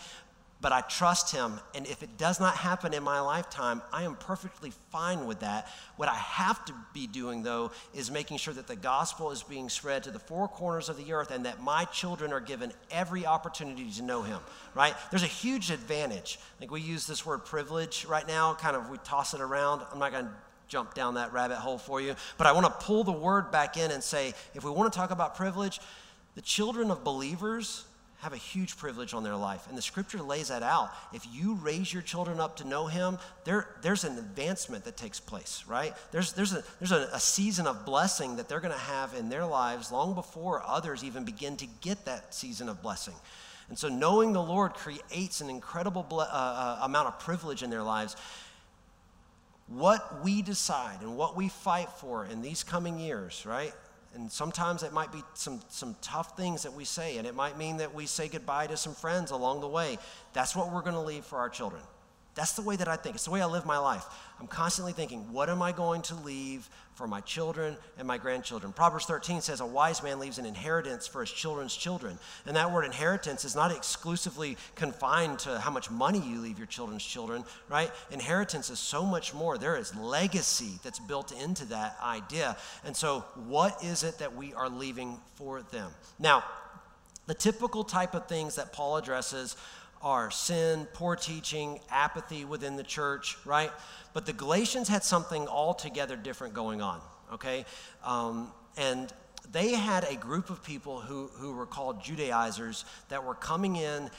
[0.64, 1.60] but I trust him.
[1.74, 5.68] And if it does not happen in my lifetime, I am perfectly fine with that.
[5.96, 9.68] What I have to be doing, though, is making sure that the gospel is being
[9.68, 13.26] spread to the four corners of the earth and that my children are given every
[13.26, 14.38] opportunity to know him,
[14.74, 14.94] right?
[15.10, 16.38] There's a huge advantage.
[16.62, 19.82] Like we use this word privilege right now, kind of we toss it around.
[19.92, 20.32] I'm not going to
[20.68, 23.76] jump down that rabbit hole for you, but I want to pull the word back
[23.76, 25.78] in and say if we want to talk about privilege,
[26.36, 27.84] the children of believers
[28.24, 29.66] have a huge privilege on their life.
[29.68, 30.90] And the scripture lays that out.
[31.12, 35.20] If you raise your children up to know him, there, there's an advancement that takes
[35.20, 35.92] place, right?
[36.10, 39.28] There's, there's, a, there's a, a season of blessing that they're going to have in
[39.28, 43.14] their lives long before others even begin to get that season of blessing.
[43.68, 47.68] And so knowing the Lord creates an incredible ble- uh, uh, amount of privilege in
[47.68, 48.16] their lives.
[49.68, 53.72] What we decide and what we fight for in these coming years, right?
[54.14, 57.58] And sometimes it might be some, some tough things that we say, and it might
[57.58, 59.98] mean that we say goodbye to some friends along the way.
[60.32, 61.82] That's what we're going to leave for our children.
[62.34, 63.14] That's the way that I think.
[63.14, 64.04] It's the way I live my life.
[64.40, 68.72] I'm constantly thinking, what am I going to leave for my children and my grandchildren?
[68.72, 72.18] Proverbs 13 says, A wise man leaves an inheritance for his children's children.
[72.44, 76.66] And that word inheritance is not exclusively confined to how much money you leave your
[76.66, 77.92] children's children, right?
[78.10, 79.56] Inheritance is so much more.
[79.56, 82.56] There is legacy that's built into that idea.
[82.84, 85.92] And so, what is it that we are leaving for them?
[86.18, 86.42] Now,
[87.26, 89.56] the typical type of things that Paul addresses
[90.04, 93.72] are sin, poor teaching, apathy within the church, right?
[94.12, 97.00] But the Galatians had something altogether different going on,
[97.32, 97.64] okay?
[98.04, 99.10] Um, and
[99.50, 104.10] they had a group of people who, who were called Judaizers that were coming in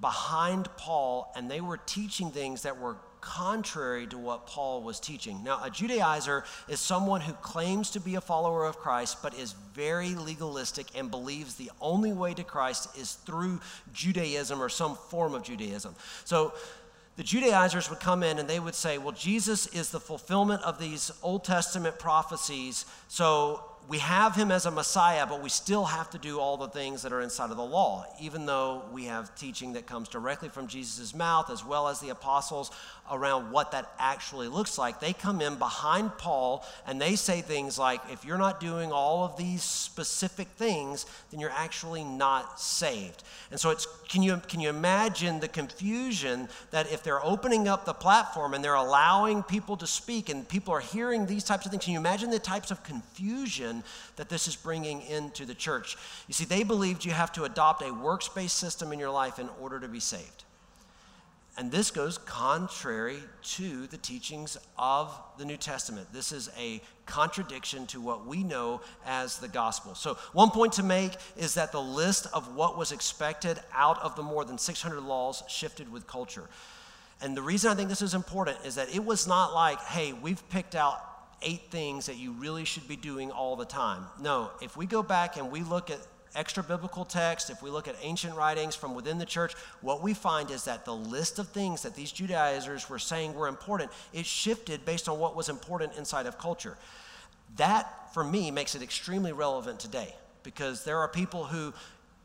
[0.00, 5.42] behind Paul and they were teaching things that were contrary to what Paul was teaching.
[5.42, 9.54] Now, a Judaizer is someone who claims to be a follower of Christ, but is
[9.72, 13.60] very legalistic and believes the only way to Christ is through
[13.94, 15.94] Judaism or some form of Judaism.
[16.24, 16.52] So,
[17.16, 20.78] the Judaizers would come in and they would say, Well, Jesus is the fulfillment of
[20.78, 26.08] these Old Testament prophecies, so we have him as a Messiah, but we still have
[26.10, 29.34] to do all the things that are inside of the law, even though we have
[29.34, 32.70] teaching that comes directly from Jesus' mouth, as well as the apostles
[33.10, 35.00] around what that actually looks like.
[35.00, 39.24] They come in behind Paul and they say things like, if you're not doing all
[39.24, 43.24] of these specific things, then you're actually not saved.
[43.50, 47.84] And so it's can you can you imagine the confusion that if they're opening up
[47.84, 51.72] the platform and they're allowing people to speak and people are hearing these types of
[51.72, 53.71] things, can you imagine the types of confusion
[54.16, 55.96] that this is bringing into the church?
[56.28, 59.48] You see, they believed you have to adopt a works-based system in your life in
[59.60, 60.44] order to be saved.
[61.58, 66.08] And this goes contrary to the teachings of the New Testament.
[66.10, 69.94] This is a contradiction to what we know as the gospel.
[69.94, 74.16] So, one point to make is that the list of what was expected out of
[74.16, 76.48] the more than 600 laws shifted with culture.
[77.20, 80.14] And the reason I think this is important is that it was not like, hey,
[80.14, 81.11] we've picked out
[81.42, 84.04] eight things that you really should be doing all the time.
[84.20, 85.98] No, if we go back and we look at
[86.34, 90.14] extra biblical text, if we look at ancient writings from within the church, what we
[90.14, 94.24] find is that the list of things that these Judaizers were saying were important, it
[94.24, 96.78] shifted based on what was important inside of culture.
[97.56, 100.14] That, for me, makes it extremely relevant today.
[100.42, 101.72] because there are people who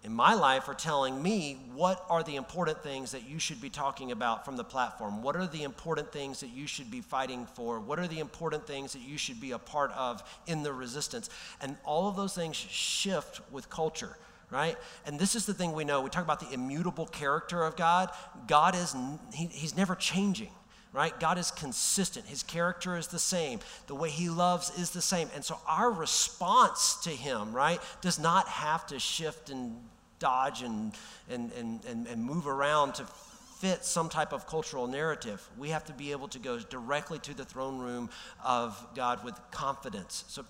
[0.04, 3.70] in my life are telling me what are the important things that you should be
[3.70, 5.24] talking about from the platform?
[5.24, 7.80] What are the important things that you should be fighting for?
[7.80, 11.30] What are the important things that you should be a part of in the resistance?
[11.62, 14.18] And all of those things shift with culture,
[14.52, 14.78] right?
[15.06, 16.02] And this is the thing we know.
[16.02, 18.12] We talk about the immutable character of God.
[18.48, 18.96] God is,
[19.34, 20.52] he, He's never changing
[20.94, 21.18] right?
[21.20, 22.26] God is consistent.
[22.26, 23.60] His character is the same.
[23.88, 25.30] The way he loves is the same.
[25.36, 29.76] And so our response to him, right, does not have to shift and
[30.20, 30.94] dodge and,
[31.30, 33.06] and, and, and, and move around to
[33.60, 35.48] fit some type of cultural narrative.
[35.58, 38.10] We have to be able to go directly to the throne room
[38.44, 40.24] of God with confidence.
[40.28, 40.46] So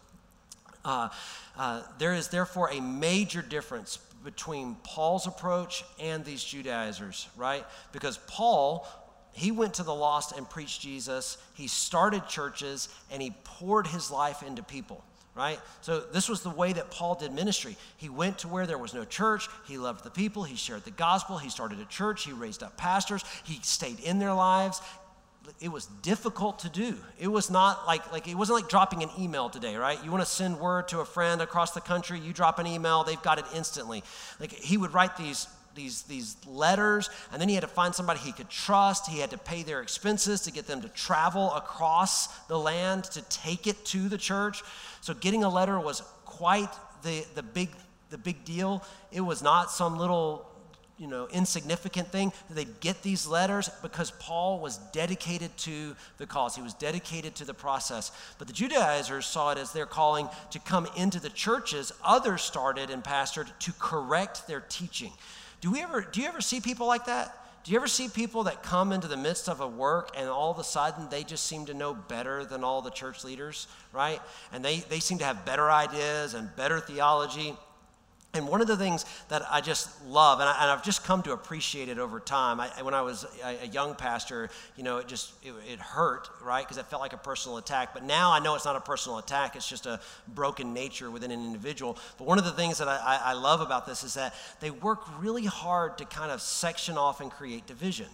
[0.83, 1.09] uh,
[1.57, 7.65] uh, there is therefore a major difference between Paul's approach and these Judaizers, right?
[7.91, 8.87] Because Paul
[9.37, 11.37] he went to the lost and preached Jesus.
[11.53, 15.03] He started churches and he poured his life into people,
[15.35, 15.59] right?
[15.81, 17.77] So, this was the way that Paul did ministry.
[17.97, 19.47] He went to where there was no church.
[19.67, 20.43] He loved the people.
[20.43, 21.37] He shared the gospel.
[21.37, 22.25] He started a church.
[22.25, 23.23] He raised up pastors.
[23.43, 24.81] He stayed in their lives.
[25.61, 26.95] It was difficult to do.
[27.19, 30.03] It was not like, like it wasn't like dropping an email today, right?
[30.03, 33.03] You want to send word to a friend across the country, you drop an email,
[33.03, 34.03] they've got it instantly.
[34.39, 38.19] Like he would write these these, these letters, and then he had to find somebody
[38.19, 39.07] he could trust.
[39.09, 43.21] He had to pay their expenses to get them to travel across the land to
[43.29, 44.63] take it to the church.
[44.99, 46.69] So getting a letter was quite
[47.03, 47.69] the, the, big,
[48.09, 48.83] the big deal.
[49.13, 50.45] It was not some little
[50.97, 52.33] you know, insignificant thing.
[52.47, 56.55] That they'd get these letters because Paul was dedicated to the cause.
[56.55, 58.11] He was dedicated to the process.
[58.37, 62.89] But the Judaizers saw it as their calling to come into the churches others started
[62.89, 65.11] and pastored to correct their teaching.
[65.61, 67.35] Do, we ever, do you ever see people like that?
[67.63, 70.51] Do you ever see people that come into the midst of a work and all
[70.51, 74.21] of a sudden they just seem to know better than all the church leaders, right?
[74.53, 77.55] And they, they seem to have better ideas and better theology.
[78.37, 81.33] And one of the things that I just love, and, I, have just come to
[81.33, 82.59] appreciate it over time.
[82.59, 86.63] I, when I was a, young pastor, you know, it just it, it hurt, right?
[86.63, 87.93] Because it felt like a personal attack.
[87.93, 91.31] But now I know it's not a personal attack; it's just a broken nature within
[91.31, 91.97] an individual.
[92.17, 95.01] But one of the things that I, I love about this is that they work
[95.19, 98.07] really hard to kind of section off and create division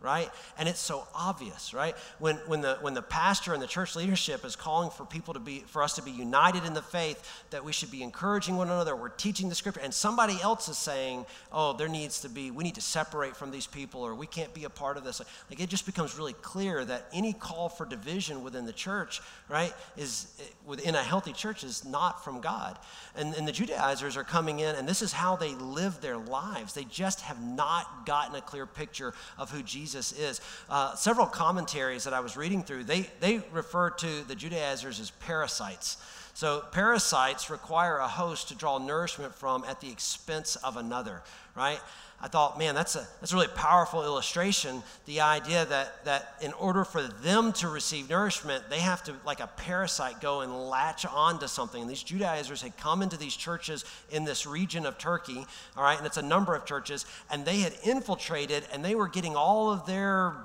[0.00, 0.30] right?
[0.58, 1.94] And it's so obvious, right?
[2.18, 5.40] When, when, the, when the pastor and the church leadership is calling for people to
[5.40, 8.68] be, for us to be united in the faith, that we should be encouraging one
[8.68, 12.50] another, we're teaching the scripture, and somebody else is saying, oh, there needs to be,
[12.50, 15.20] we need to separate from these people, or we can't be a part of this.
[15.50, 19.74] Like it just becomes really clear that any call for division within the church, right,
[19.98, 22.78] is within a healthy church is not from God.
[23.16, 26.72] And, and the Judaizers are coming in, and this is how they live their lives.
[26.72, 30.40] They just have not gotten a clear picture of who Jesus Jesus is.
[30.68, 35.10] Uh, several commentaries that I was reading through, they, they refer to the Judaizers as
[35.10, 35.96] parasites.
[36.32, 41.22] So, parasites require a host to draw nourishment from at the expense of another,
[41.56, 41.80] right?
[42.22, 44.82] I thought, man, that's a, that's a really powerful illustration.
[45.06, 49.40] The idea that, that in order for them to receive nourishment, they have to, like
[49.40, 51.80] a parasite, go and latch onto something.
[51.80, 55.96] And these Judaizers had come into these churches in this region of Turkey, all right,
[55.96, 59.70] and it's a number of churches, and they had infiltrated and they were getting all
[59.72, 60.36] of their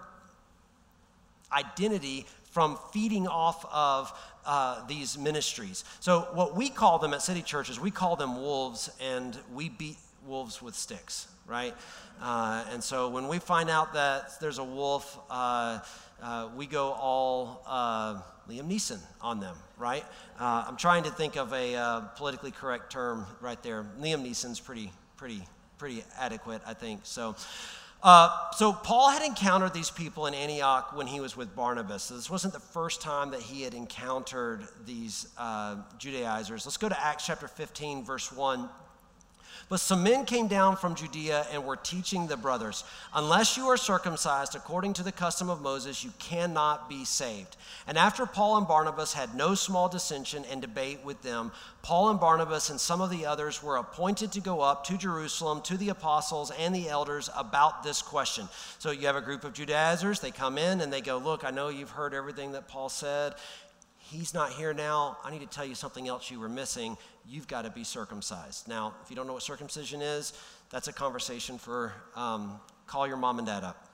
[1.52, 5.84] identity from feeding off of uh, these ministries.
[6.00, 9.98] So, what we call them at city churches, we call them wolves, and we beat
[10.26, 11.74] wolves with sticks, right?
[12.22, 15.80] Uh, and so when we find out that there's a wolf, uh,
[16.22, 20.04] uh, we go all uh, Liam Neeson on them, right?
[20.40, 23.86] Uh, I'm trying to think of a uh, politically correct term right there.
[24.00, 25.42] Liam Neeson's pretty, pretty,
[25.78, 27.02] pretty adequate, I think.
[27.04, 27.36] So.
[28.04, 32.04] Uh, so Paul had encountered these people in Antioch when he was with Barnabas.
[32.04, 36.68] So this wasn't the first time that he had encountered these uh, Judaizers.
[36.68, 38.70] Let's go to Acts chapter 15, verse 1.
[39.68, 42.84] But some men came down from Judea and were teaching the brothers,
[43.16, 47.58] Unless you are circumcised according to the custom of Moses, you cannot be saved.
[47.88, 51.52] And after Paul and Barnabas had no small dissension and debate with them,
[51.82, 55.62] Paul and Barnabas and some of the others were appointed to go up to Jerusalem
[55.64, 58.48] to the apostles and the elders about this question.
[58.78, 61.50] So you have a group of Judaizers, they come in and they go, Look, I
[61.50, 63.34] know you've heard everything that Paul said.
[64.12, 65.18] He's not here now.
[65.24, 68.68] I need to tell you something else you were missing you've got to be circumcised.
[68.68, 70.34] Now, if you don't know what circumcision is,
[70.70, 73.85] that's a conversation for um, call your mom and dad up.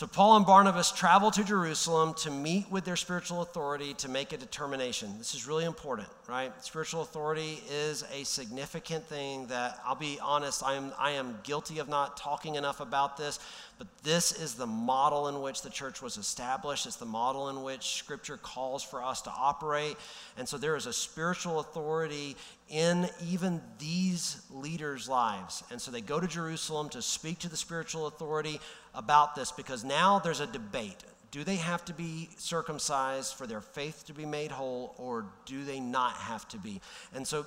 [0.00, 4.32] So, Paul and Barnabas travel to Jerusalem to meet with their spiritual authority to make
[4.32, 5.12] a determination.
[5.18, 6.52] This is really important, right?
[6.64, 11.80] Spiritual authority is a significant thing that I'll be honest, I am, I am guilty
[11.80, 13.40] of not talking enough about this,
[13.76, 16.86] but this is the model in which the church was established.
[16.86, 19.98] It's the model in which Scripture calls for us to operate.
[20.38, 22.36] And so, there is a spiritual authority
[22.70, 25.64] in even these leaders' lives.
[25.72, 28.60] And so they go to Jerusalem to speak to the spiritual authority
[28.94, 31.04] about this because now there's a debate.
[31.30, 35.64] Do they have to be circumcised for their faith to be made whole, or do
[35.64, 36.80] they not have to be?
[37.14, 37.46] And so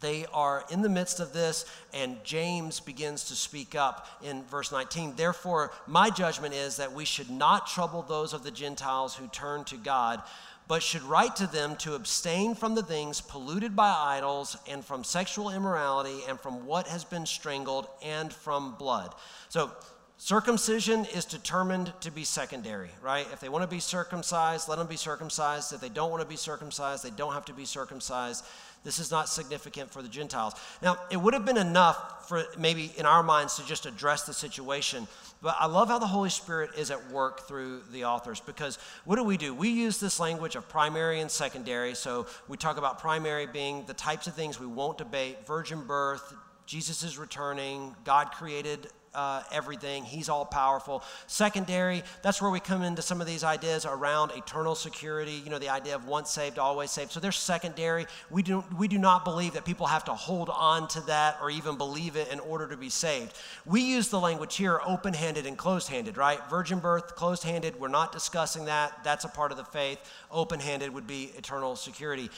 [0.00, 4.70] they are in the midst of this, and James begins to speak up in verse
[4.70, 5.14] 19.
[5.16, 9.64] Therefore, my judgment is that we should not trouble those of the Gentiles who turn
[9.64, 10.22] to God,
[10.68, 15.02] but should write to them to abstain from the things polluted by idols, and from
[15.02, 19.14] sexual immorality, and from what has been strangled, and from blood.
[19.48, 19.72] So,
[20.20, 23.24] Circumcision is determined to be secondary, right?
[23.32, 25.72] If they want to be circumcised, let them be circumcised.
[25.72, 28.44] If they don't want to be circumcised, they don't have to be circumcised.
[28.82, 30.54] This is not significant for the Gentiles.
[30.82, 34.34] Now, it would have been enough for maybe in our minds to just address the
[34.34, 35.06] situation,
[35.40, 39.16] but I love how the Holy Spirit is at work through the authors because what
[39.16, 39.54] do we do?
[39.54, 41.94] We use this language of primary and secondary.
[41.94, 46.34] So we talk about primary being the types of things we won't debate virgin birth,
[46.66, 50.04] Jesus is returning, God created uh, everything.
[50.04, 51.02] He's all powerful.
[51.26, 55.58] Secondary, that's where we come into some of these ideas around eternal security, you know,
[55.58, 57.12] the idea of once saved, always saved.
[57.12, 58.06] So they're secondary.
[58.30, 61.50] We do, we do not believe that people have to hold on to that or
[61.50, 63.32] even believe it in order to be saved.
[63.66, 66.40] We use the language here open handed and closed handed, right?
[66.50, 69.04] Virgin birth, closed handed, we're not discussing that.
[69.04, 69.98] That's a part of the faith.
[70.30, 72.30] Open handed would be eternal security.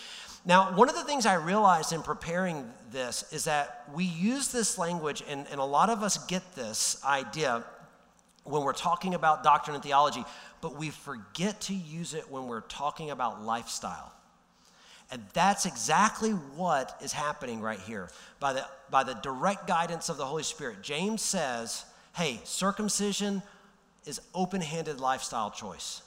[0.44, 4.78] Now, one of the things I realized in preparing this is that we use this
[4.78, 6.59] language, and, and a lot of us get this
[7.04, 7.64] idea
[8.44, 10.24] when we're talking about doctrine and theology,
[10.60, 14.12] but we forget to use it when we're talking about lifestyle.
[15.10, 18.08] And that's exactly what is happening right here.
[18.38, 21.84] By the, by the direct guidance of the Holy Spirit, James says,
[22.14, 23.42] hey, circumcision
[24.06, 26.02] is open handed lifestyle choice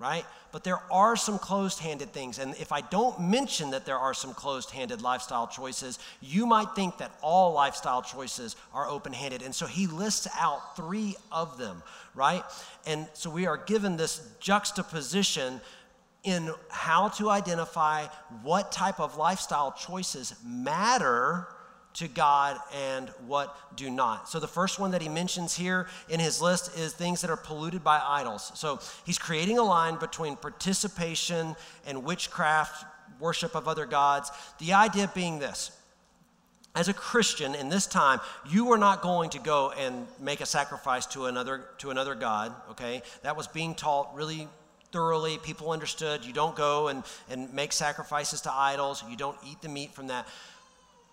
[0.00, 0.24] right?
[0.50, 2.38] But there are some closed handed things.
[2.38, 6.74] And if I don't mention that there are some closed handed lifestyle choices, you might
[6.74, 9.42] think that all lifestyle choices are open handed.
[9.42, 11.82] And so he lists out three of them,
[12.14, 12.42] right?
[12.86, 15.60] And so we are given this juxtaposition
[16.24, 18.06] in how to identify
[18.42, 21.46] what type of lifestyle choices matter
[21.94, 24.28] to God and what do not.
[24.28, 27.36] So, the first one that he mentions here in his list is things that are
[27.36, 28.52] polluted by idols.
[28.54, 32.84] So, he's creating a line between participation and witchcraft,
[33.18, 34.30] worship of other gods.
[34.58, 35.72] The idea being this
[36.74, 40.46] as a Christian in this time, you are not going to go and make a
[40.46, 43.02] sacrifice to another, to another God, okay?
[43.22, 44.46] That was being taught really
[44.92, 45.38] thoroughly.
[45.38, 46.24] People understood.
[46.24, 50.08] You don't go and, and make sacrifices to idols, you don't eat the meat from
[50.08, 50.26] that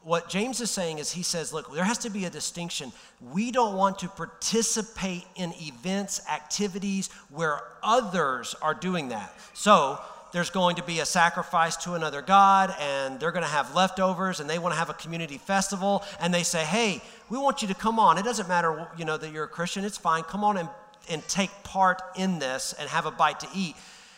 [0.07, 2.93] what James is saying is he says, look, there has to be a distinction.
[3.33, 9.37] We don't want to participate in events, activities where others are doing that.
[9.53, 9.99] So
[10.31, 14.39] there's going to be a sacrifice to another God, and they're going to have leftovers,
[14.39, 17.67] and they want to have a community festival, and they say, hey, we want you
[17.67, 18.17] to come on.
[18.17, 19.83] It doesn't matter, you know, that you're a Christian.
[19.83, 20.23] It's fine.
[20.23, 20.69] Come on and,
[21.09, 23.75] and take part in this and have a bite to eat.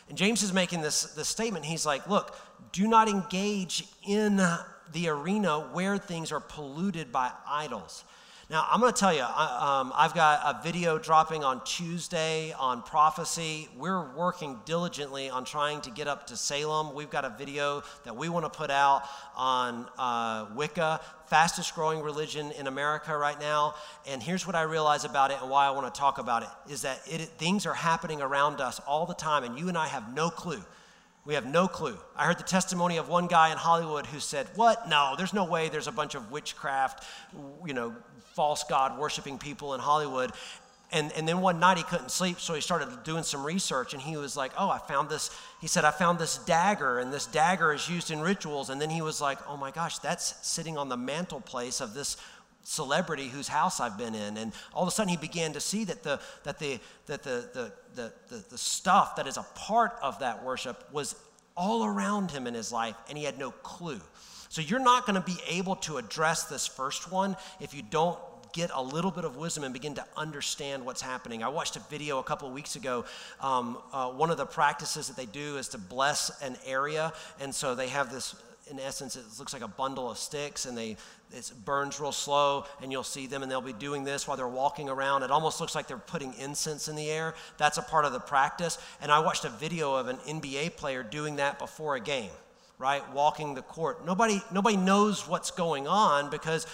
[0.07, 1.65] And James is making this, this statement.
[1.65, 2.35] He's like, look,
[2.73, 4.39] do not engage in
[4.93, 8.03] the arena where things are polluted by idols.
[8.49, 12.51] Now, I'm going to tell you, I, um, I've got a video dropping on Tuesday
[12.53, 13.69] on prophecy.
[13.77, 16.95] We're working diligently on trying to get up to Salem.
[16.95, 19.03] We've got a video that we want to put out
[19.35, 23.75] on uh, Wicca, fastest growing religion in America right now.
[24.07, 26.49] And here's what I realize about it and why I want to talk about it
[26.71, 29.85] is that it, things are happening around us all the time, and you and I
[29.85, 30.63] have no clue.
[31.29, 31.95] We have no clue.
[32.15, 34.89] I heard the testimony of one guy in Hollywood who said, What?
[34.89, 37.03] No, there's no way there's a bunch of witchcraft,
[37.63, 37.93] you know,
[38.33, 40.31] false God worshiping people in Hollywood.
[40.91, 44.01] And, and then one night he couldn't sleep, so he started doing some research and
[44.01, 45.29] he was like, Oh, I found this.
[45.61, 48.71] He said, I found this dagger, and this dagger is used in rituals.
[48.71, 52.17] And then he was like, Oh my gosh, that's sitting on the mantelpiece of this
[52.69, 54.37] celebrity whose house I've been in.
[54.37, 57.49] And all of a sudden he began to see that the, that the, that the,
[57.53, 61.15] the, the, the, the stuff that is a part of that worship was
[61.57, 63.99] all around him in his life, and he had no clue.
[64.49, 68.19] So you're not going to be able to address this first one if you don't
[68.53, 71.43] get a little bit of wisdom and begin to understand what's happening.
[71.43, 73.05] I watched a video a couple of weeks ago.
[73.41, 77.53] Um, uh, one of the practices that they do is to bless an area, and
[77.53, 78.35] so they have this
[78.69, 80.95] in essence, it looks like a bundle of sticks and they,
[81.31, 84.47] it burns real slow and you'll see them and they'll be doing this while they're
[84.47, 85.23] walking around.
[85.23, 87.35] It almost looks like they're putting incense in the air.
[87.57, 88.77] That's a part of the practice.
[89.01, 92.31] And I watched a video of an NBA player doing that before a game,
[92.77, 93.03] right?
[93.13, 94.05] Walking the court.
[94.05, 96.67] Nobody, nobody knows what's going on because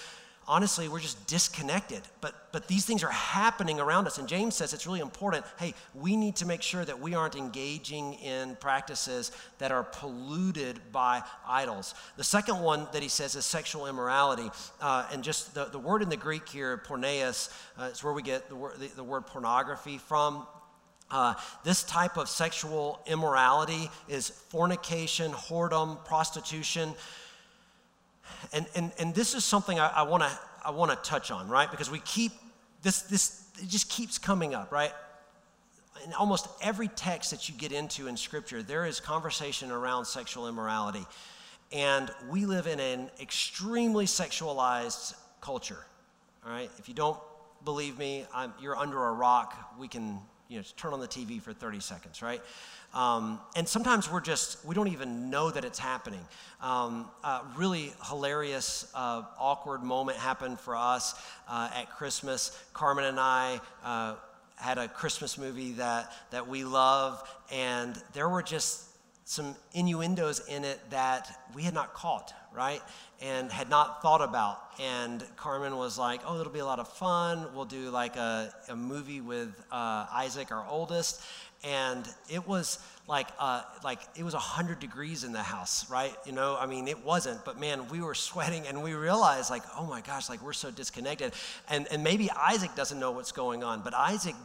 [0.47, 2.01] honestly, we're just disconnected.
[2.21, 4.17] But, but these things are happening around us.
[4.17, 7.35] And James says it's really important hey, we need to make sure that we aren't
[7.35, 11.95] engaging in practices that are polluted by idols.
[12.17, 14.49] The second one that he says is sexual immorality.
[14.81, 18.21] Uh, and just the, the word in the Greek here, porneia, uh, is where we
[18.21, 20.45] get the, word, the, the word pornography from.
[21.11, 26.93] Uh, this type of sexual immorality is fornication, whoredom, prostitution.
[28.53, 31.69] And, and, and this is something I, I want to I wanna touch on, right?
[31.69, 32.31] Because we keep,
[32.81, 34.91] this, this it just keeps coming up, right?
[36.03, 40.47] In almost every text that you get into in Scripture, there is conversation around sexual
[40.47, 41.05] immorality.
[41.71, 45.85] And we live in an extremely sexualized culture,
[46.43, 46.69] all right?
[46.79, 47.19] If you don't
[47.63, 49.75] believe me, I'm, you're under a rock.
[49.79, 52.41] We can you know, turn on the TV for 30 seconds, right?
[52.93, 56.25] Um, and sometimes we're just, we don't even know that it's happening.
[56.61, 61.15] Um, a really hilarious, uh, awkward moment happened for us
[61.49, 62.57] uh, at Christmas.
[62.73, 64.15] Carmen and I uh,
[64.55, 68.84] had a Christmas movie that, that we love, and there were just
[69.25, 72.81] some innuendos in it that we had not caught, right?
[73.21, 74.59] And had not thought about.
[74.79, 77.47] And Carmen was like, oh, it'll be a lot of fun.
[77.55, 81.23] We'll do like a, a movie with uh, Isaac, our oldest.
[81.63, 86.15] And it was like, uh, like it was 100 degrees in the house, right?
[86.27, 89.63] You know, I mean, it wasn't, but man, we were sweating and we realized like,
[89.75, 91.33] oh my gosh, like we're so disconnected.
[91.67, 94.35] And, and maybe Isaac doesn't know what's going on, but Isaac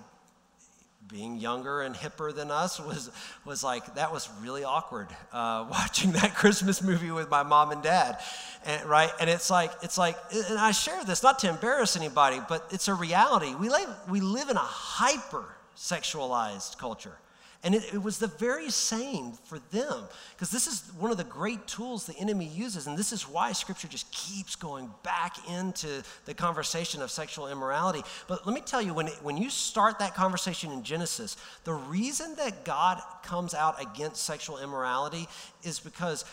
[1.10, 3.10] being younger and hipper than us was,
[3.44, 7.82] was like, that was really awkward uh, watching that Christmas movie with my mom and
[7.82, 8.18] dad.
[8.64, 9.10] And, right?
[9.20, 12.88] And it's like, it's like, and I share this not to embarrass anybody, but it's
[12.88, 13.54] a reality.
[13.54, 15.44] We live, we live in a hyper
[15.76, 17.16] sexualized culture.
[17.62, 20.04] And it, it, was the very same for them.
[20.34, 22.86] Because this is one of the great tools the enemy uses.
[22.86, 28.02] And this is why scripture just keeps going back into the conversation of sexual immorality.
[28.28, 31.74] But let me tell you, when, it, when you start that conversation in Genesis, the
[31.74, 35.28] reason that God comes out against sexual immorality
[35.62, 36.24] is because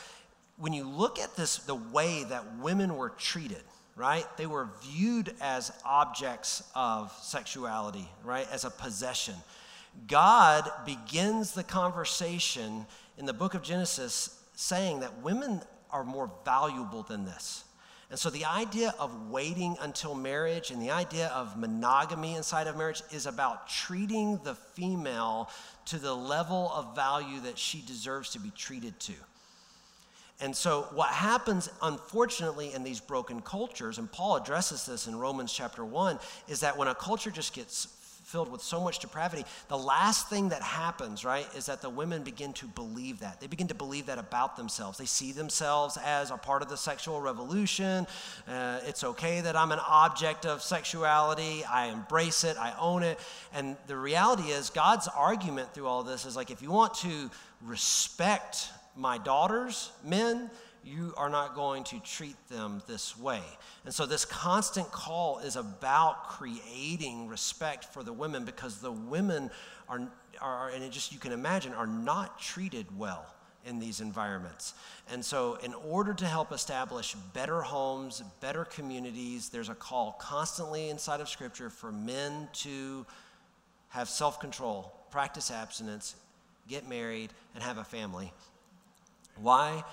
[0.55, 3.63] when you look at this, the way that women were treated,
[3.97, 4.25] right?
[4.38, 8.47] They were viewed as objects of sexuality, right?
[8.49, 9.36] As a possession.
[10.06, 12.86] God begins the conversation
[13.18, 17.64] in the book of Genesis saying that women are more valuable than this.
[18.10, 22.78] And so the idea of waiting until marriage and the idea of monogamy inside of
[22.78, 25.50] marriage is about treating the female
[25.86, 29.14] to the level of value that she deserves to be treated to.
[30.39, 35.52] And so, what happens, unfortunately, in these broken cultures, and Paul addresses this in Romans
[35.52, 37.88] chapter 1, is that when a culture just gets
[38.28, 42.23] filled with so much depravity, the last thing that happens, right, is that the women
[42.23, 43.39] begin to believe that.
[43.39, 44.97] They begin to believe that about themselves.
[44.97, 48.05] They see themselves as a part of the sexual revolution.
[48.45, 51.63] Uh, it's okay that I'm an object of sexuality.
[51.63, 53.17] I embrace it, I own it.
[53.53, 57.32] And the reality is, God's argument through all this is like, if you want to
[57.65, 58.67] respect
[58.97, 60.49] my daughters, men,
[60.88, 63.41] you are not going to treat them this way.
[63.85, 69.51] And so, this constant call is about creating respect for the women because the women
[69.89, 70.07] are,
[70.41, 73.25] are and just you can imagine, are not treated well
[73.65, 74.73] in these environments.
[75.11, 80.89] And so, in order to help establish better homes, better communities, there's a call constantly
[80.89, 83.05] inside of Scripture for men to
[83.89, 86.15] have self control, practice abstinence,
[86.67, 88.31] get married, and have a family.
[89.35, 89.83] Why?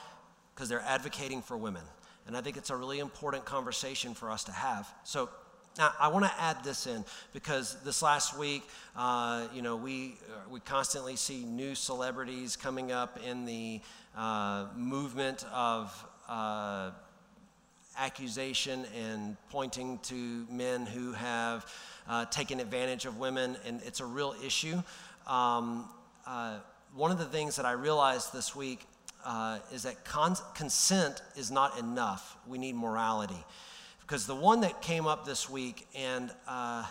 [0.55, 1.83] Because they're advocating for women.
[2.27, 4.93] And I think it's a really important conversation for us to have.
[5.05, 5.29] So
[5.77, 8.63] now, I want to add this in because this last week,
[8.97, 13.81] uh, you know, we, uh, we constantly see new celebrities coming up in the
[14.17, 16.93] uh, movement of uh,
[17.99, 21.67] accusation and pointing to men who have
[22.09, 24.81] uh, taken advantage of women, and it's a real issue.
[25.27, 25.89] Um,
[26.25, 26.59] uh,
[26.95, 28.87] one of the things that I realized this week
[29.25, 32.37] uh, is that con- consent is not enough.
[32.47, 33.45] We need morality.
[34.01, 36.85] Because the one that came up this week, and uh,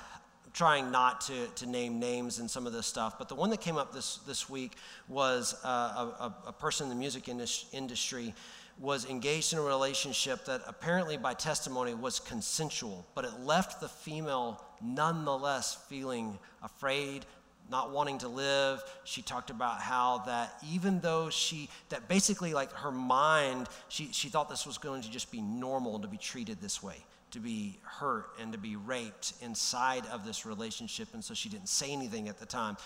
[0.53, 3.61] trying not to, to name names and some of this stuff, but the one that
[3.61, 4.73] came up this, this week
[5.07, 8.33] was uh, a, a, person in the music indus- industry
[8.79, 13.87] was engaged in a relationship that apparently by testimony was consensual, but it left the
[13.87, 17.25] female nonetheless feeling afraid,
[17.69, 18.83] not wanting to live.
[19.03, 24.29] She talked about how that even though she, that basically like her mind, she, she
[24.29, 26.97] thought this was going to just be normal to be treated this way,
[27.31, 31.07] to be hurt and to be raped inside of this relationship.
[31.13, 32.77] And so she didn't say anything at the time.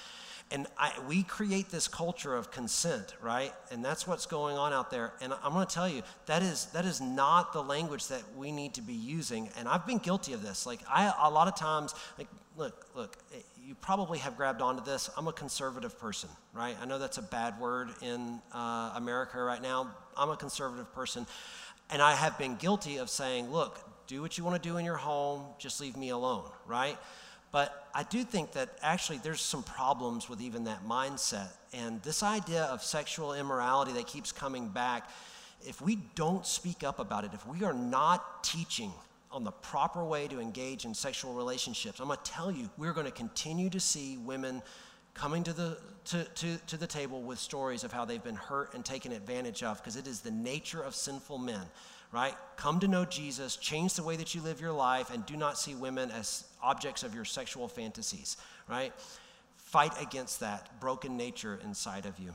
[0.49, 3.51] And I, we create this culture of consent, right?
[3.69, 5.11] And that's what's going on out there.
[5.19, 8.53] And I'm going to tell you, that is, that is not the language that we
[8.53, 9.49] need to be using.
[9.57, 10.65] And I've been guilty of this.
[10.65, 13.17] Like, I, a lot of times, like, look, look,
[13.67, 15.09] you probably have grabbed onto this.
[15.17, 16.77] I'm a conservative person, right?
[16.81, 19.91] I know that's a bad word in uh, America right now.
[20.15, 21.27] I'm a conservative person.
[21.89, 24.85] And I have been guilty of saying, look, do what you want to do in
[24.85, 26.97] your home, just leave me alone, right?
[27.51, 31.49] But I do think that actually there's some problems with even that mindset.
[31.73, 35.09] And this idea of sexual immorality that keeps coming back,
[35.65, 38.93] if we don't speak up about it, if we are not teaching
[39.31, 42.93] on the proper way to engage in sexual relationships, I'm going to tell you, we're
[42.93, 44.61] going to continue to see women
[45.13, 48.73] coming to the, to, to, to the table with stories of how they've been hurt
[48.73, 51.65] and taken advantage of because it is the nature of sinful men
[52.11, 52.35] right?
[52.55, 55.57] Come to know Jesus, change the way that you live your life, and do not
[55.57, 58.37] see women as objects of your sexual fantasies,
[58.69, 58.93] right?
[59.57, 62.31] Fight against that broken nature inside of you.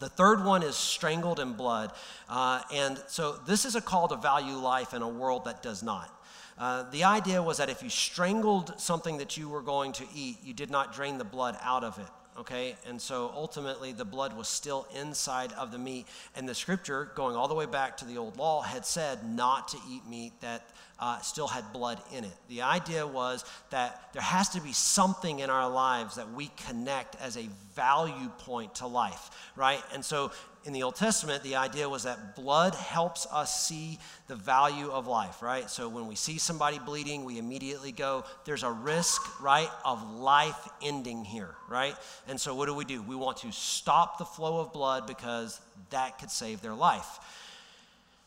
[0.00, 1.92] The third one is strangled in blood.
[2.28, 5.82] Uh, and so this is a call to value life in a world that does
[5.82, 6.10] not.
[6.56, 10.38] Uh, the idea was that if you strangled something that you were going to eat,
[10.44, 12.06] you did not drain the blood out of it
[12.38, 12.76] okay?
[12.86, 16.06] And so ultimately, the blood was still inside of the meat.
[16.34, 19.68] And the scripture, going all the way back to the old law, had said not
[19.68, 20.68] to eat meat that
[20.98, 22.32] uh, still had blood in it.
[22.48, 27.16] The idea was that there has to be something in our lives that we connect
[27.20, 29.82] as a value point to life, right?
[29.92, 30.30] And so
[30.64, 35.06] in the Old Testament, the idea was that blood helps us see the value of
[35.06, 35.68] life, right?
[35.68, 40.68] So when we see somebody bleeding, we immediately go, there's a risk, right, of life
[40.82, 41.94] ending here, right?
[42.28, 43.02] And so what do we do?
[43.02, 47.18] We want to stop the flow of blood because that could save their life.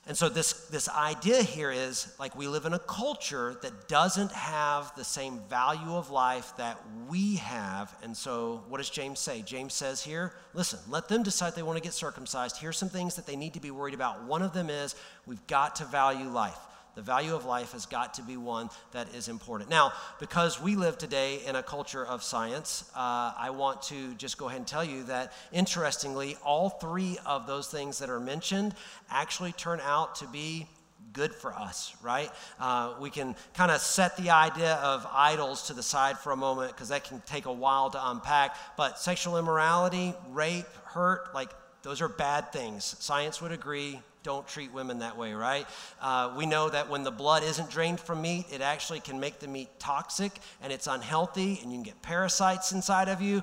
[0.08, 4.32] And so this, this idea here is like we live in a culture that doesn't
[4.32, 6.80] have the same value of life that
[7.10, 7.94] we have.
[8.02, 9.42] And so what does James say?
[9.42, 12.56] James says here, listen, let them decide they want to get circumcised.
[12.56, 14.24] Here's some things that they need to be worried about.
[14.24, 14.96] One of them is
[15.26, 16.58] we've got to value life.
[16.98, 19.70] The value of life has got to be one that is important.
[19.70, 24.40] Now, because we live today in a culture of science, uh, I want to just
[24.40, 28.74] go ahead and tell you that, interestingly, all three of those things that are mentioned
[29.12, 30.66] actually turn out to be
[31.14, 32.32] good for us, right?
[32.60, 36.36] Uh, we can kind of set the idea of idols to the side for a
[36.36, 38.56] moment because that can take a while to unpack.
[38.76, 41.52] But sexual immorality, rape, hurt, like
[41.84, 42.96] those are bad things.
[42.98, 45.66] Science would agree don't treat women that way, right?
[46.02, 49.40] Uh, we know that when the blood isn't drained from meat, it actually can make
[49.40, 53.42] the meat toxic and it's unhealthy, and you can get parasites inside of you.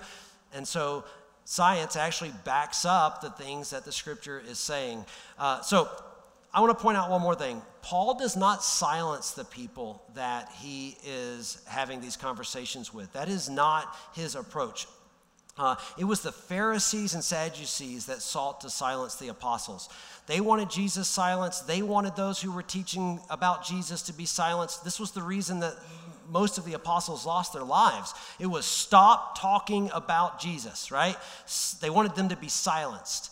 [0.53, 1.07] And so,
[1.47, 5.07] science actually backs up the things that the scripture is saying.
[5.39, 5.89] Uh, so,
[6.53, 7.62] I want to point out one more thing.
[7.80, 13.11] Paul does not silence the people that he is having these conversations with.
[13.14, 14.87] That is not his approach.
[15.57, 19.89] Uh, it was the Pharisees and Sadducees that sought to silence the apostles.
[20.27, 21.69] They wanted Jesus silenced.
[21.69, 24.83] They wanted those who were teaching about Jesus to be silenced.
[24.83, 25.75] This was the reason that
[26.29, 28.15] most of the apostles lost their lives.
[28.41, 31.17] It was stop talking about Jesus, right?
[31.81, 33.31] They wanted them to be silenced.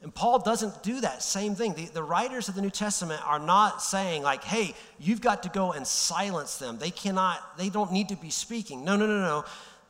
[0.00, 1.74] And Paul doesn't do that same thing.
[1.74, 5.48] The, the, writers of the New Testament are not saying, like, hey, you've got to
[5.48, 6.78] go and silence them.
[6.78, 8.84] They cannot, they don't need to be speaking.
[8.84, 9.44] No, no, no, no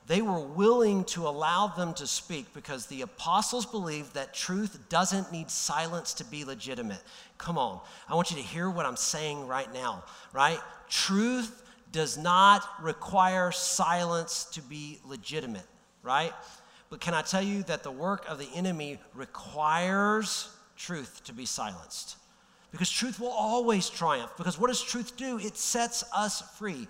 [0.07, 5.31] they were willing to allow them to speak because the apostles believed that truth doesn't
[5.31, 7.03] need silence to be legitimate.
[7.39, 10.59] Come on, I want you to hear what I'm saying right now, right?
[10.89, 15.67] Truth does not require silence to be legitimate,
[16.03, 16.33] right?
[16.91, 21.47] But can I tell you that the work of the enemy requires truth to be
[21.47, 22.17] silenced?
[22.71, 24.33] Because truth will always triumph.
[24.37, 25.39] Because what does truth do?
[25.39, 26.89] It sets us free.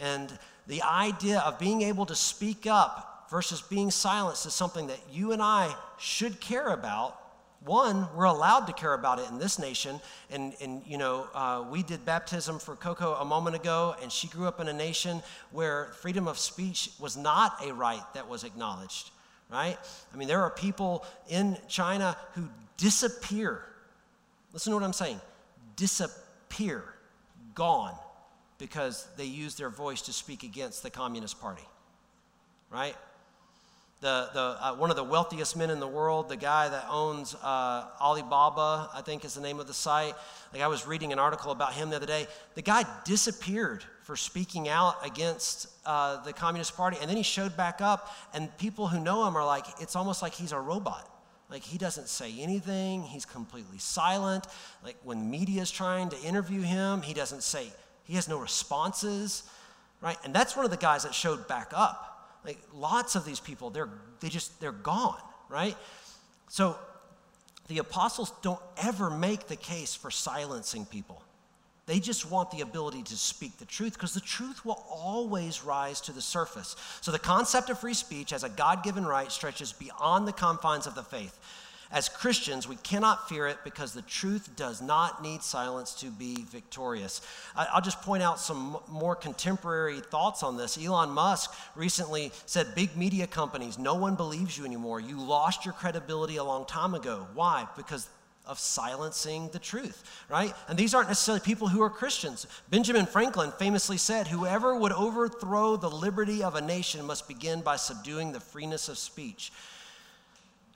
[0.00, 0.36] And
[0.66, 5.32] the idea of being able to speak up versus being silenced is something that you
[5.32, 7.18] and I should care about.
[7.64, 10.00] One, we're allowed to care about it in this nation.
[10.30, 14.28] And, and you know, uh, we did baptism for Coco a moment ago, and she
[14.28, 18.44] grew up in a nation where freedom of speech was not a right that was
[18.44, 19.10] acknowledged,
[19.50, 19.78] right?
[20.12, 23.64] I mean, there are people in China who disappear.
[24.52, 25.20] Listen to what I'm saying
[25.76, 26.84] disappear,
[27.54, 27.94] gone
[28.62, 31.64] because they used their voice to speak against the Communist Party,
[32.70, 32.94] right?
[34.00, 37.34] The, the, uh, one of the wealthiest men in the world, the guy that owns
[37.42, 40.14] uh, Alibaba, I think is the name of the site.
[40.52, 42.28] Like I was reading an article about him the other day.
[42.54, 47.56] The guy disappeared for speaking out against uh, the Communist Party, and then he showed
[47.56, 51.08] back up, and people who know him are like, it's almost like he's a robot.
[51.50, 54.46] Like he doesn't say anything, he's completely silent.
[54.84, 57.66] Like when media is trying to interview him, he doesn't say
[58.04, 59.44] he has no responses,
[60.00, 60.16] right?
[60.24, 62.08] And that's one of the guys that showed back up.
[62.44, 63.88] Like lots of these people, they're
[64.20, 65.76] they just they're gone, right?
[66.48, 66.76] So
[67.68, 71.22] the apostles don't ever make the case for silencing people.
[71.86, 76.00] They just want the ability to speak the truth because the truth will always rise
[76.02, 76.76] to the surface.
[77.00, 80.86] So the concept of free speech as a God given right stretches beyond the confines
[80.86, 81.38] of the faith.
[81.92, 86.36] As Christians, we cannot fear it because the truth does not need silence to be
[86.50, 87.20] victorious.
[87.54, 90.82] I'll just point out some more contemporary thoughts on this.
[90.82, 95.00] Elon Musk recently said, Big media companies, no one believes you anymore.
[95.00, 97.26] You lost your credibility a long time ago.
[97.34, 97.68] Why?
[97.76, 98.08] Because
[98.46, 100.52] of silencing the truth, right?
[100.68, 102.46] And these aren't necessarily people who are Christians.
[102.70, 107.76] Benjamin Franklin famously said, Whoever would overthrow the liberty of a nation must begin by
[107.76, 109.52] subduing the freeness of speech.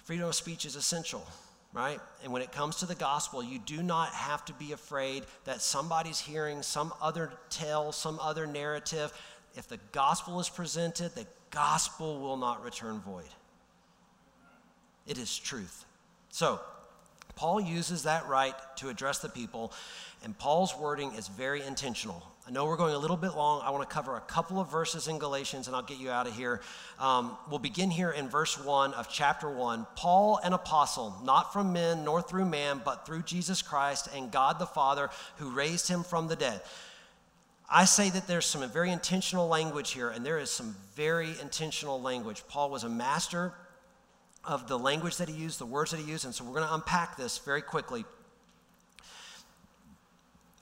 [0.06, 1.26] Freedom of speech is essential,
[1.72, 1.98] right?
[2.22, 5.60] And when it comes to the gospel, you do not have to be afraid that
[5.60, 9.12] somebody's hearing some other tale, some other narrative.
[9.56, 13.24] If the gospel is presented, the gospel will not return void.
[15.08, 15.84] It is truth.
[16.28, 16.60] So,
[17.34, 19.72] Paul uses that right to address the people,
[20.22, 22.22] and Paul's wording is very intentional.
[22.48, 23.60] I know we're going a little bit long.
[23.64, 26.28] I want to cover a couple of verses in Galatians, and I'll get you out
[26.28, 26.60] of here.
[27.00, 29.84] Um, we'll begin here in verse 1 of chapter 1.
[29.96, 34.60] Paul, an apostle, not from men nor through man, but through Jesus Christ and God
[34.60, 36.60] the Father, who raised him from the dead.
[37.68, 42.00] I say that there's some very intentional language here, and there is some very intentional
[42.00, 42.44] language.
[42.46, 43.54] Paul was a master
[44.44, 46.68] of the language that he used, the words that he used, and so we're going
[46.68, 48.04] to unpack this very quickly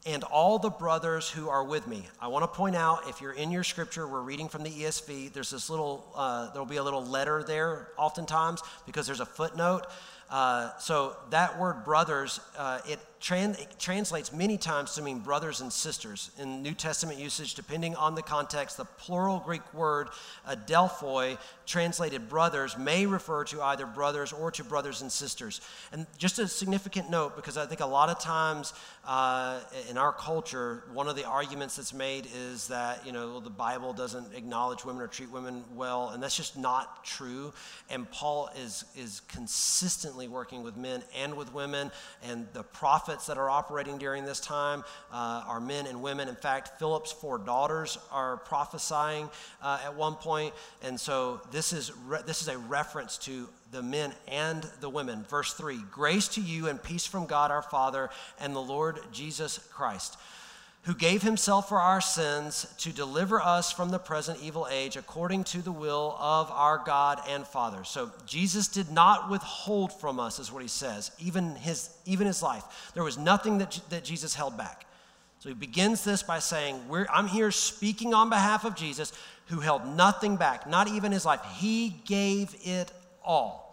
[0.07, 2.07] and all the brothers who are with me.
[2.21, 5.33] I want to point out if you're in your scripture, we're reading from the ESV,
[5.33, 9.87] there's this little, uh, there'll be a little letter there oftentimes because there's a footnote.
[10.31, 15.63] Uh, so that word brothers, uh, it, tran- it, translates many times to mean brothers
[15.63, 16.31] and sisters.
[16.39, 20.09] In New Testament usage, depending on the context, the plural Greek word
[20.47, 25.63] adelphoi, translated brothers, may refer to either brothers or to brothers and sisters.
[25.93, 28.75] And just a significant note, because I think a lot of times
[29.07, 33.51] uh, in our culture, one of the arguments that's made is that, you know, the
[33.51, 37.55] Bible doesn't acknowledge women or treat women well, and that's just not true.
[37.89, 41.91] And Paul is, is consistently working with men and with women,
[42.23, 46.29] and the prophets that are operating during this time uh, are men and women.
[46.29, 49.31] In fact, Philip's four daughters are prophesying
[49.63, 50.53] uh, at one point,
[50.83, 55.25] and so this is, re- this is a reference to the men and the women.
[55.29, 58.11] Verse 3 Grace to you and peace from God our Father
[58.41, 60.17] and the Lord Jesus Christ,
[60.85, 65.43] who gave himself for our sins to deliver us from the present evil age according
[65.43, 67.85] to the will of our God and Father.
[67.85, 72.43] So Jesus did not withhold from us, is what he says, even his, even his
[72.43, 72.93] life.
[72.93, 74.85] There was nothing that, that Jesus held back.
[75.39, 76.81] So he begins this by saying,
[77.11, 79.13] I'm here speaking on behalf of Jesus,
[79.47, 81.41] who held nothing back, not even his life.
[81.57, 82.93] He gave it
[83.25, 83.65] all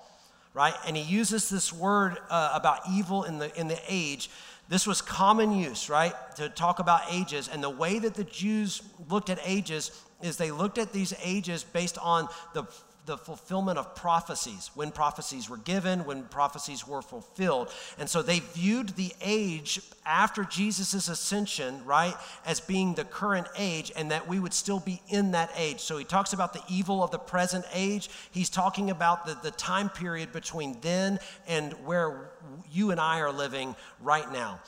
[0.53, 0.73] right?
[0.85, 4.29] And he uses this word uh, about evil in the, in the age.
[4.71, 6.13] This was common use, right?
[6.37, 7.49] To talk about ages.
[7.49, 9.91] And the way that the Jews looked at ages
[10.21, 12.63] is they looked at these ages based on the
[13.05, 17.71] the fulfillment of prophecies, when prophecies were given, when prophecies were fulfilled.
[17.97, 23.91] And so they viewed the age after Jesus' ascension, right, as being the current age
[23.95, 25.79] and that we would still be in that age.
[25.79, 28.09] So he talks about the evil of the present age.
[28.31, 32.31] He's talking about the, the time period between then and where
[32.71, 34.59] you and I are living right now.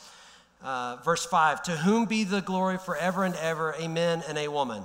[0.64, 4.84] Uh, verse 5 To whom be the glory forever and ever, amen and a woman.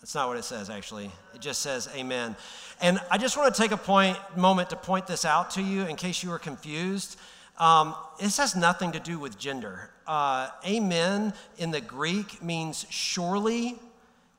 [0.00, 1.10] That's not what it says, actually.
[1.34, 2.36] It just says amen.
[2.80, 5.86] And I just want to take a point, moment to point this out to you
[5.86, 7.18] in case you were confused.
[7.58, 9.90] Um, this has nothing to do with gender.
[10.06, 13.76] Uh, amen in the Greek means surely,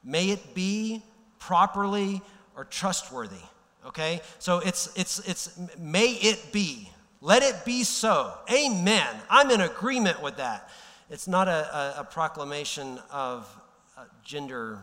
[0.04, 1.04] may it be,
[1.38, 2.22] properly,
[2.56, 3.44] or trustworthy.
[3.86, 4.22] Okay?
[4.40, 6.90] So it's, it's, it's may it be.
[7.22, 8.34] Let it be so.
[8.50, 9.08] Amen.
[9.30, 10.70] I'm in agreement with that.
[11.10, 13.54] It's not a, a, a proclamation of
[13.98, 14.80] uh, gender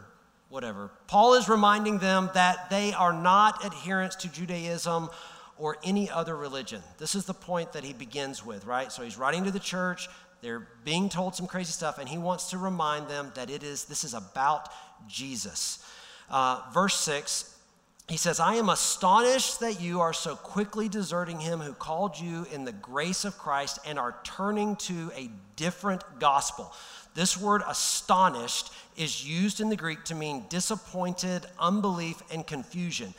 [0.49, 0.91] whatever.
[1.07, 5.09] Paul is reminding them that they are not adherents to Judaism
[5.59, 6.83] or any other religion.
[6.99, 8.93] This is the point that he begins with, right?
[8.93, 10.09] So he's writing to the church.
[10.43, 13.87] They're being told some crazy stuff, and he wants to remind them that it is
[13.87, 14.69] this is about
[15.09, 15.85] Jesus.
[16.31, 17.53] Uh, verse six.
[18.09, 22.47] He says, I am astonished that you are so quickly deserting him who called you
[22.53, 26.73] in the grace of Christ and are turning to a different gospel.
[27.17, 33.15] This word astonished is used in the Greek to mean disappointed, unbelief, and confusion.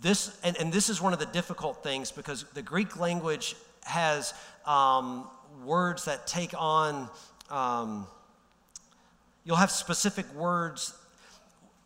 [0.00, 4.34] This, and, and this is one of the difficult things because the Greek language has
[4.66, 5.28] um,
[5.64, 7.08] words that take on,
[7.50, 8.06] um,
[9.44, 10.94] you'll have specific words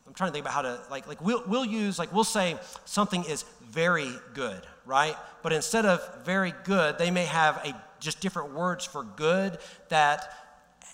[0.09, 2.57] I'm trying to think about how to like like we'll we'll use like we'll say
[2.87, 5.15] something is very good, right?
[5.43, 9.59] But instead of very good, they may have a just different words for good
[9.91, 10.33] that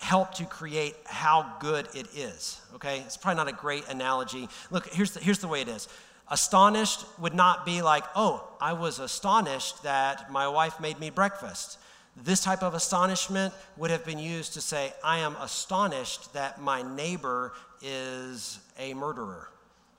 [0.05, 2.61] help to create how good it is.
[2.75, 4.49] Okay, it's probably not a great analogy.
[4.71, 5.89] Look, here's the, here's the way it is.
[6.29, 11.79] Astonished would not be like, oh, I was astonished that my wife made me breakfast.
[12.23, 16.83] This type of astonishment would have been used to say, I am astonished that my
[16.83, 19.49] neighbor is a murderer,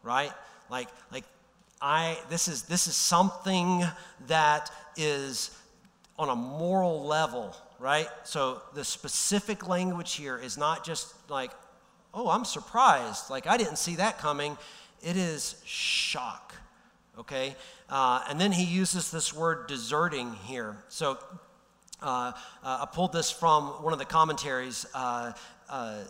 [0.04, 0.32] right?
[0.70, 1.24] Like, like
[1.82, 3.84] I, this is, this is something
[4.28, 5.50] that is
[6.20, 8.08] on a moral level, right?
[8.24, 11.52] So the specific language here is not just like,
[12.14, 13.30] oh, I'm surprised.
[13.30, 14.58] Like, I didn't see that coming.
[15.02, 16.56] It is shock,
[17.20, 17.56] okay?
[17.90, 20.78] Uh, and then he uses this word deserting here.
[20.90, 21.20] So
[22.02, 22.32] uh,
[22.64, 24.86] uh, I pulled this from one of the commentaries.
[24.94, 25.34] Uh,
[25.70, 26.04] uh,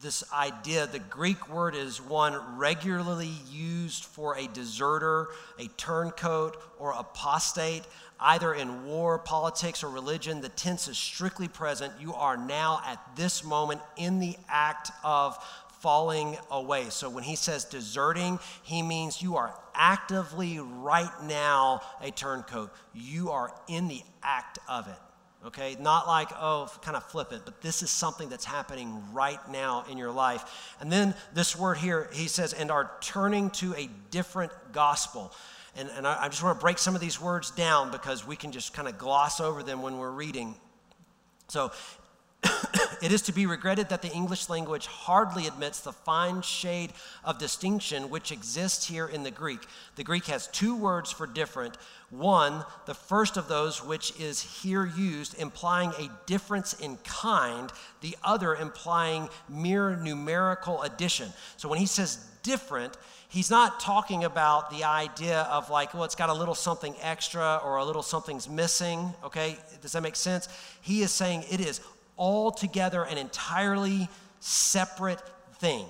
[0.00, 5.28] this idea, the Greek word is one regularly used for a deserter,
[5.60, 7.84] a turncoat, or apostate,
[8.22, 10.40] either in war, politics, or religion.
[10.40, 11.92] The tense is strictly present.
[12.00, 15.36] You are now at this moment in the act of
[15.80, 16.86] falling away.
[16.90, 22.72] So when he says deserting, he means you are actively right now a turncoat.
[22.94, 24.98] You are in the act of it.
[25.44, 29.84] Okay, not like, oh, kind of flippant, but this is something that's happening right now
[29.90, 30.76] in your life.
[30.80, 35.32] And then this word here, he says, and are turning to a different gospel.
[35.76, 38.36] And, and I, I just want to break some of these words down because we
[38.36, 40.54] can just kind of gloss over them when we're reading.
[41.48, 41.72] So
[43.02, 46.92] it is to be regretted that the English language hardly admits the fine shade
[47.24, 49.60] of distinction which exists here in the Greek.
[49.96, 51.76] The Greek has two words for different.
[52.10, 57.70] One, the first of those, which is here used, implying a difference in kind,
[58.00, 61.32] the other implying mere numerical addition.
[61.56, 62.96] So when he says different,
[63.32, 67.60] he's not talking about the idea of like, well, it's got a little something extra
[67.64, 69.14] or a little something's missing.
[69.24, 70.48] Okay, does that make sense?
[70.82, 71.80] He is saying it is
[72.18, 74.10] altogether an entirely
[74.40, 75.20] separate
[75.54, 75.86] thing.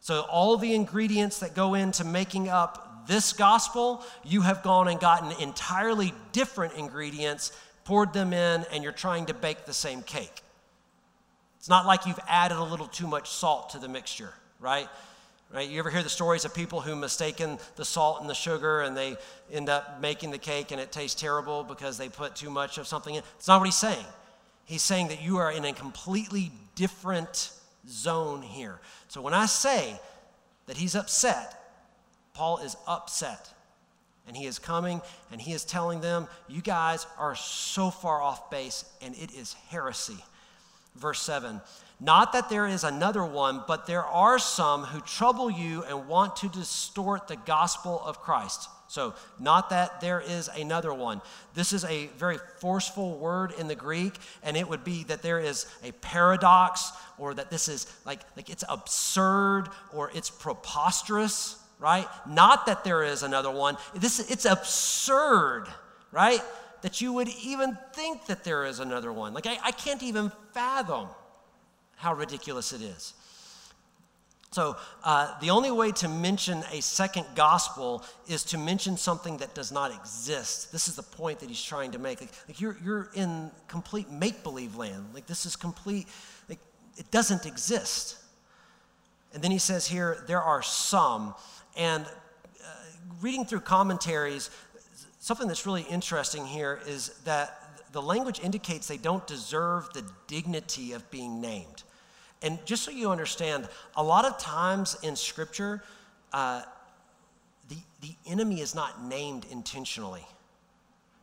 [0.00, 4.98] So, all the ingredients that go into making up this gospel, you have gone and
[4.98, 7.52] gotten entirely different ingredients,
[7.84, 10.42] poured them in, and you're trying to bake the same cake.
[11.58, 14.88] It's not like you've added a little too much salt to the mixture, right?
[15.52, 15.68] Right?
[15.68, 18.96] You ever hear the stories of people who mistaken the salt and the sugar and
[18.96, 19.16] they
[19.52, 22.86] end up making the cake and it tastes terrible because they put too much of
[22.86, 23.22] something in?
[23.36, 24.04] It's not what he's saying.
[24.64, 27.52] He's saying that you are in a completely different
[27.88, 28.80] zone here.
[29.06, 30.00] So when I say
[30.66, 31.56] that he's upset,
[32.34, 33.52] Paul is upset.
[34.26, 38.50] And he is coming and he is telling them, You guys are so far off
[38.50, 40.18] base and it is heresy.
[40.96, 41.60] Verse 7
[41.98, 46.36] Not that there is another one, but there are some who trouble you and want
[46.36, 48.68] to distort the gospel of Christ.
[48.88, 51.20] So, not that there is another one.
[51.54, 55.40] This is a very forceful word in the Greek, and it would be that there
[55.40, 62.06] is a paradox, or that this is like, like it's absurd, or it's preposterous, right?
[62.28, 63.76] Not that there is another one.
[63.94, 65.66] This, it's absurd,
[66.12, 66.42] right?
[66.82, 69.34] That you would even think that there is another one.
[69.34, 71.08] Like, I, I can't even fathom
[71.96, 73.14] how ridiculous it is.
[74.52, 79.54] So, uh, the only way to mention a second gospel is to mention something that
[79.54, 80.72] does not exist.
[80.72, 82.20] This is the point that he's trying to make.
[82.20, 85.08] Like, like you're, you're in complete make believe land.
[85.12, 86.06] Like, this is complete,
[86.48, 86.60] like,
[86.96, 88.16] it doesn't exist.
[89.34, 91.34] And then he says here, there are some.
[91.76, 92.68] And uh,
[93.20, 94.48] reading through commentaries,
[95.20, 100.92] something that's really interesting here is that the language indicates they don't deserve the dignity
[100.92, 101.82] of being named.
[102.42, 105.82] And just so you understand, a lot of times in Scripture,
[106.32, 106.62] uh,
[107.68, 110.26] the, the enemy is not named intentionally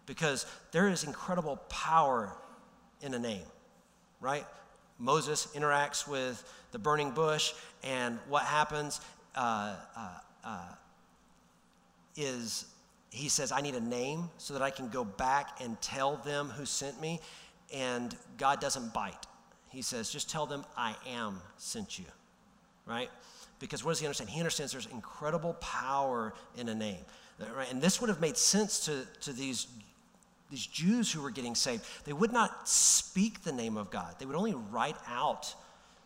[0.05, 2.35] because there is incredible power
[3.01, 3.45] in a name,
[4.19, 4.45] right?
[4.99, 7.53] Moses interacts with the burning bush,
[7.83, 9.01] and what happens
[9.35, 10.09] uh, uh,
[10.43, 10.67] uh,
[12.15, 12.65] is
[13.09, 16.49] he says, I need a name so that I can go back and tell them
[16.49, 17.19] who sent me,
[17.71, 19.27] and God doesn't bite.
[19.73, 22.05] He says, just tell them, I am sent you,
[22.85, 23.09] right?
[23.59, 24.29] Because what does he understand?
[24.29, 27.03] He understands there's incredible power in a name.
[27.55, 27.69] Right?
[27.71, 29.67] And this would have made sense to, to these,
[30.51, 31.83] these Jews who were getting saved.
[32.05, 35.55] They would not speak the name of God, they would only write out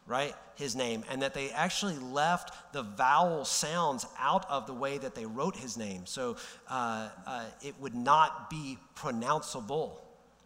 [0.08, 4.98] right his name and that they actually left the vowel sounds out of the way
[4.98, 6.38] that they wrote his name so
[6.70, 9.92] uh, uh, it would not be pronounceable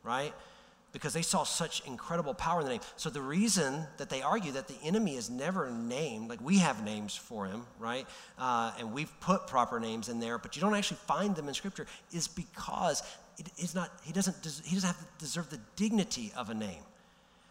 [0.04, 0.34] right
[0.92, 2.82] because they saw such incredible power in the name.
[2.98, 6.84] So the reason that they argue that the enemy is never named, like we have
[6.84, 8.06] names for him, right?
[8.38, 11.54] Uh, and we've put proper names in there, but you don't actually find them in
[11.54, 13.04] Scripture, is because
[13.38, 13.92] it is not.
[14.04, 14.36] He doesn't.
[14.64, 16.84] He doesn't have to deserve the dignity of a name.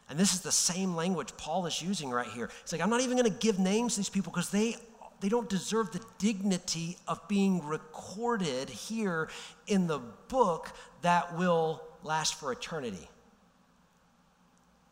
[0.09, 2.51] And this is the same language Paul is using right here.
[2.63, 4.77] He's like, I'm not even going to give names to these people because they
[5.21, 9.29] they don't deserve the dignity of being recorded here
[9.67, 10.73] in the book
[11.03, 13.09] that will last for eternity.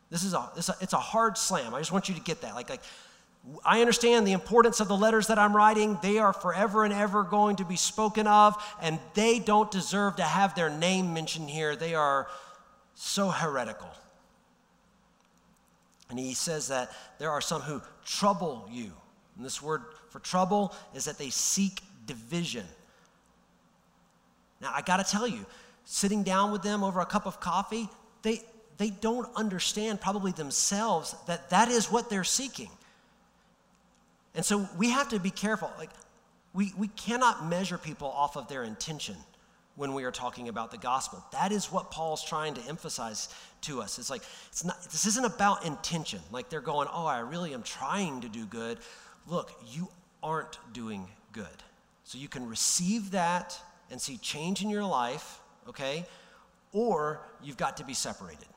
[0.09, 1.73] This is a, this a, it's a hard slam.
[1.73, 2.55] I just want you to get that.
[2.55, 2.81] Like, like,
[3.63, 5.97] I understand the importance of the letters that I'm writing.
[6.01, 10.23] They are forever and ever going to be spoken of, and they don't deserve to
[10.23, 11.75] have their name mentioned here.
[11.75, 12.27] They are
[12.95, 13.89] so heretical.
[16.09, 18.91] And he says that there are some who trouble you.
[19.37, 22.65] And this word for trouble is that they seek division.
[24.59, 25.45] Now, I got to tell you,
[25.85, 27.87] sitting down with them over a cup of coffee,
[28.23, 28.41] they,
[28.79, 32.69] they don't understand, probably themselves, that that is what they're seeking.
[34.33, 35.69] And so we have to be careful.
[35.77, 35.89] Like,
[36.53, 39.15] we, we cannot measure people off of their intention
[39.75, 41.23] when we are talking about the gospel.
[41.33, 43.29] That is what Paul's trying to emphasize
[43.61, 43.99] to us.
[43.99, 46.19] It's like, it's not, this isn't about intention.
[46.31, 48.79] Like they're going, oh, I really am trying to do good.
[49.27, 49.89] Look, you
[50.23, 51.45] aren't doing good.
[52.05, 53.59] So you can receive that
[53.91, 56.05] and see change in your life, okay?
[56.71, 58.47] Or you've got to be separated.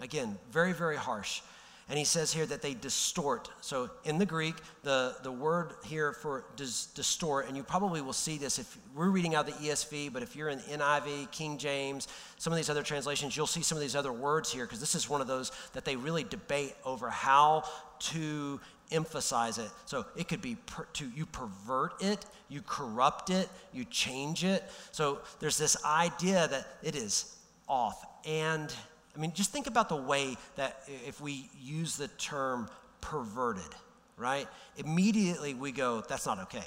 [0.00, 1.42] Again, very, very harsh.
[1.90, 3.48] And he says here that they distort.
[3.62, 8.12] So in the Greek, the, the word here for dis, distort, and you probably will
[8.12, 12.06] see this if we're reading out the ESV, but if you're in NIV, King James,
[12.36, 14.94] some of these other translations, you'll see some of these other words here because this
[14.94, 17.64] is one of those that they really debate over how
[18.00, 18.60] to
[18.92, 19.70] emphasize it.
[19.86, 24.62] So it could be per, to you pervert it, you corrupt it, you change it.
[24.92, 27.34] So there's this idea that it is
[27.66, 28.74] off and
[29.18, 33.74] I mean, just think about the way that if we use the term perverted,
[34.16, 34.46] right?
[34.76, 36.66] Immediately we go, that's not okay,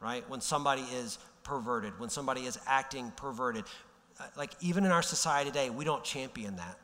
[0.00, 0.28] right?
[0.28, 3.64] When somebody is perverted, when somebody is acting perverted.
[4.18, 6.76] Uh, like even in our society today, we don't champion that,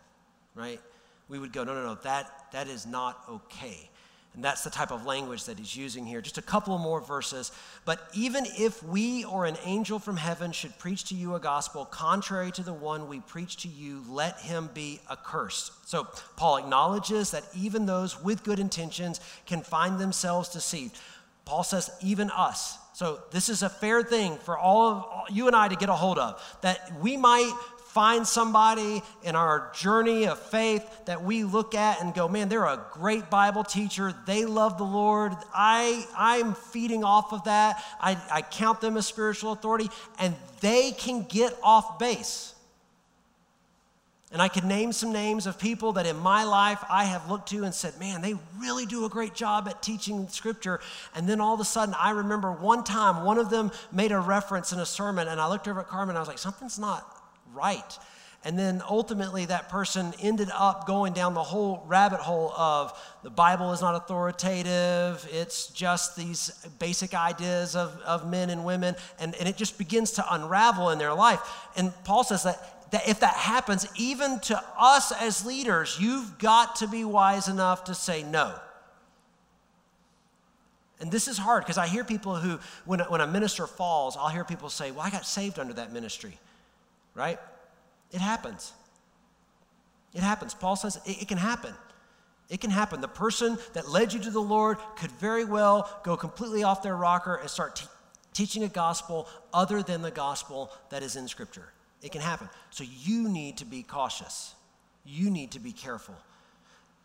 [0.54, 0.80] right?
[1.28, 3.90] We would go, no, no, no, that, that is not okay.
[4.34, 6.22] And that's the type of language that he's using here.
[6.22, 7.52] Just a couple more verses.
[7.84, 11.84] But even if we or an angel from heaven should preach to you a gospel
[11.84, 15.72] contrary to the one we preach to you, let him be accursed.
[15.86, 20.98] So Paul acknowledges that even those with good intentions can find themselves deceived.
[21.44, 22.78] Paul says, even us.
[22.94, 25.94] So this is a fair thing for all of you and I to get a
[25.94, 27.52] hold of that we might
[27.92, 32.64] find somebody in our journey of faith that we look at and go, man, they're
[32.64, 34.14] a great Bible teacher.
[34.26, 35.34] They love the Lord.
[35.52, 37.84] I, I'm feeding off of that.
[38.00, 42.54] I, I count them as spiritual authority, and they can get off base.
[44.32, 47.50] And I could name some names of people that in my life I have looked
[47.50, 50.80] to and said, man, they really do a great job at teaching scripture.
[51.14, 54.18] And then all of a sudden, I remember one time one of them made a
[54.18, 56.78] reference in a sermon, and I looked over at Carmen and I was like, something's
[56.78, 57.18] not
[57.54, 57.98] right.
[58.44, 62.92] And then ultimately, that person ended up going down the whole rabbit hole of
[63.22, 66.50] the Bible is not authoritative, it's just these
[66.80, 70.98] basic ideas of, of men and women, and, and it just begins to unravel in
[70.98, 71.40] their life.
[71.76, 76.76] And Paul says that, that if that happens, even to us as leaders, you've got
[76.76, 78.54] to be wise enough to say no.
[81.00, 84.28] And this is hard because I hear people who, when, when a minister falls, I'll
[84.28, 86.38] hear people say, Well, I got saved under that ministry
[87.14, 87.38] right?
[88.10, 88.72] It happens.
[90.14, 90.54] It happens.
[90.54, 91.74] Paul says it, it, can happen.
[92.48, 93.00] It can happen.
[93.00, 96.96] The person that led you to the Lord could very well go completely off their
[96.96, 97.86] rocker and start te-
[98.34, 101.68] teaching a gospel other than the gospel that is in Scripture.
[102.02, 102.48] It can happen.
[102.70, 104.54] So you need to be cautious.
[105.04, 106.14] You need to be careful.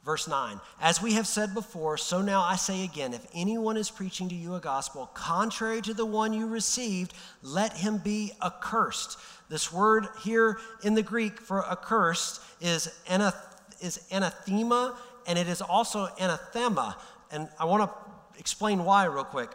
[0.07, 3.91] Verse 9, as we have said before, so now I say again if anyone is
[3.91, 9.19] preaching to you a gospel contrary to the one you received, let him be accursed.
[9.49, 13.35] This word here in the Greek for accursed is, anath-
[13.81, 14.97] is anathema,
[15.27, 16.95] and it is also anathema.
[17.29, 19.51] And I want to explain why real quick.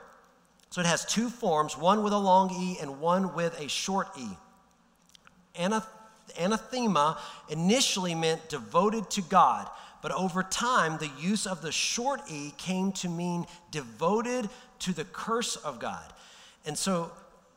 [0.68, 4.09] So it has two forms, one with a long E and one with a short
[4.18, 4.28] E.
[5.59, 5.88] Anath-
[6.38, 9.70] anathema initially meant devoted to God.
[10.03, 14.50] But over time, the use of the short e came to mean devoted
[14.80, 16.12] to the curse of God.
[16.66, 17.12] And so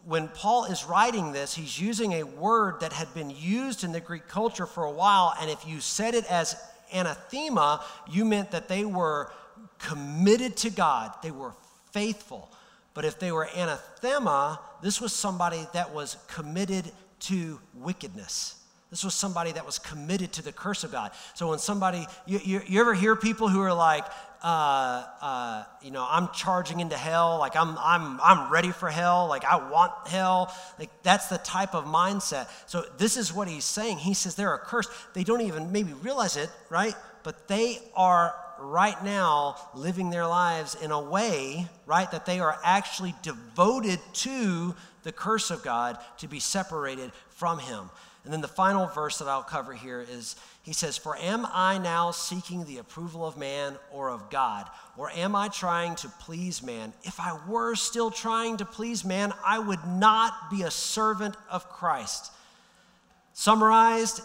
[0.06, 4.00] when Paul is writing this, he's using a word that had been used in the
[4.00, 5.34] Greek culture for a while.
[5.42, 6.56] And if you said it as
[6.94, 9.32] anathema, you meant that they were
[9.80, 11.54] committed to God, they were
[11.92, 12.52] faithful.
[12.94, 16.92] But if they were anathema, this was somebody that was committed
[17.22, 18.62] to wickedness.
[18.96, 21.12] This was somebody that was committed to the curse of God.
[21.34, 24.06] So when somebody, you, you, you ever hear people who are like,
[24.42, 29.28] uh, uh, you know, I'm charging into hell, like I'm, I'm, I'm ready for hell,
[29.28, 30.56] like I want hell.
[30.80, 32.48] Like that's the type of mindset.
[32.68, 33.98] So this is what he's saying.
[33.98, 34.90] He says they're accursed.
[35.14, 36.96] They don't even maybe realize it, right?
[37.24, 42.58] But they are right now living their lives in a way, right, that they are
[42.64, 44.74] actually devoted to
[45.04, 47.90] the curse of God to be separated from him.
[48.26, 51.78] And then the final verse that I'll cover here is he says, For am I
[51.78, 54.68] now seeking the approval of man or of God?
[54.98, 56.92] Or am I trying to please man?
[57.04, 61.70] If I were still trying to please man, I would not be a servant of
[61.70, 62.32] Christ.
[63.34, 64.22] Summarized,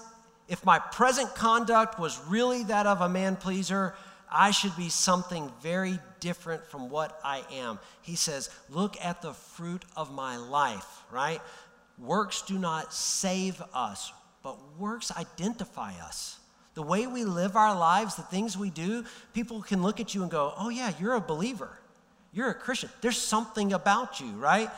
[0.48, 3.94] if my present conduct was really that of a man pleaser,
[4.32, 7.78] I should be something very different from what I am.
[8.00, 11.40] He says, Look at the fruit of my life, right?
[12.02, 16.38] Works do not save us, but works identify us.
[16.74, 20.22] The way we live our lives, the things we do, people can look at you
[20.22, 21.70] and go, oh, yeah, you're a believer.
[22.32, 22.90] You're a Christian.
[23.00, 24.70] There's something about you, right?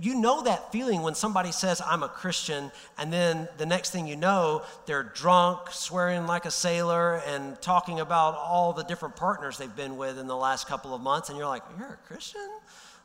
[0.00, 4.06] You know that feeling when somebody says, I'm a Christian, and then the next thing
[4.06, 9.58] you know, they're drunk, swearing like a sailor, and talking about all the different partners
[9.58, 12.48] they've been with in the last couple of months, and you're like, You're a Christian?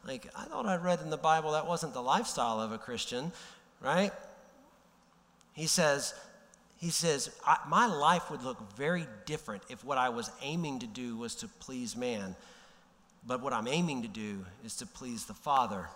[0.06, 3.32] Like, I thought I read in the Bible that wasn't the lifestyle of a Christian,
[3.82, 4.12] right?
[5.54, 6.14] He says,
[6.78, 7.30] he says,
[7.68, 11.48] My life would look very different if what I was aiming to do was to
[11.48, 12.36] please man.
[13.26, 15.88] But what I'm aiming to do is to please the Father.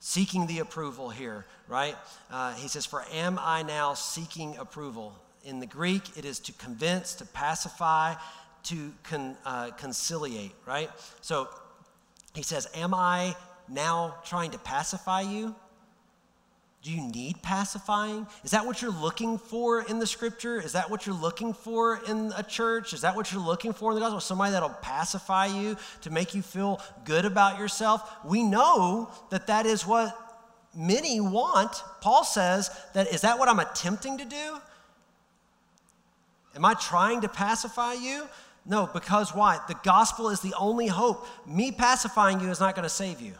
[0.00, 1.96] Seeking the approval here, right?
[2.30, 5.14] Uh, he says, For am I now seeking approval?
[5.44, 8.14] In the Greek, it is to convince, to pacify,
[8.64, 10.90] to con, uh, conciliate, right?
[11.20, 11.50] So
[12.34, 13.36] he says, Am I
[13.68, 15.54] now trying to pacify you?
[16.82, 18.26] Do you need pacifying?
[18.44, 20.60] Is that what you're looking for in the scripture?
[20.60, 22.92] Is that what you're looking for in a church?
[22.92, 24.20] Is that what you're looking for in the gospel?
[24.20, 28.02] Somebody that'll pacify you to make you feel good about yourself?
[28.22, 30.14] We know that that is what
[30.76, 31.74] many want.
[32.02, 34.58] Paul says that is that what I'm attempting to do?
[36.54, 38.28] Am I trying to pacify you?
[38.66, 39.60] No, because why?
[39.68, 41.26] The gospel is the only hope.
[41.46, 43.34] Me pacifying you is not going to save you.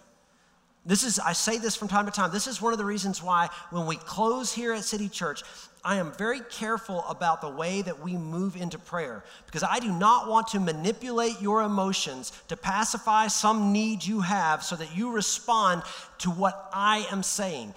[0.86, 2.30] This is, I say this from time to time.
[2.30, 5.42] This is one of the reasons why when we close here at City Church,
[5.82, 9.90] I am very careful about the way that we move into prayer because I do
[9.90, 15.10] not want to manipulate your emotions to pacify some need you have so that you
[15.10, 15.82] respond
[16.18, 17.74] to what I am saying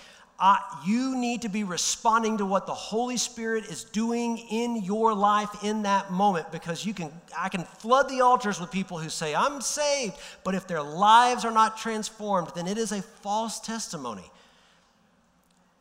[0.85, 5.63] you need to be responding to what the Holy Spirit is doing in your life
[5.63, 9.33] in that moment because you can I can flood the altars with people who say
[9.33, 14.29] I'm saved, but if their lives are not transformed, then it is a false testimony.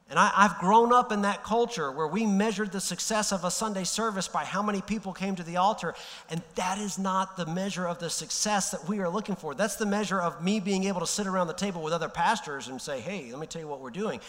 [0.09, 3.50] And I, have grown up in that culture where we measured the success of a
[3.50, 5.96] Sunday service by how many people came to the altar.
[6.30, 9.52] And that is not the measure of the success that we are looking for.
[9.52, 12.68] That's the measure of me being able to sit around the table with other pastors
[12.68, 14.20] and say, hey, let me tell you what we're doing.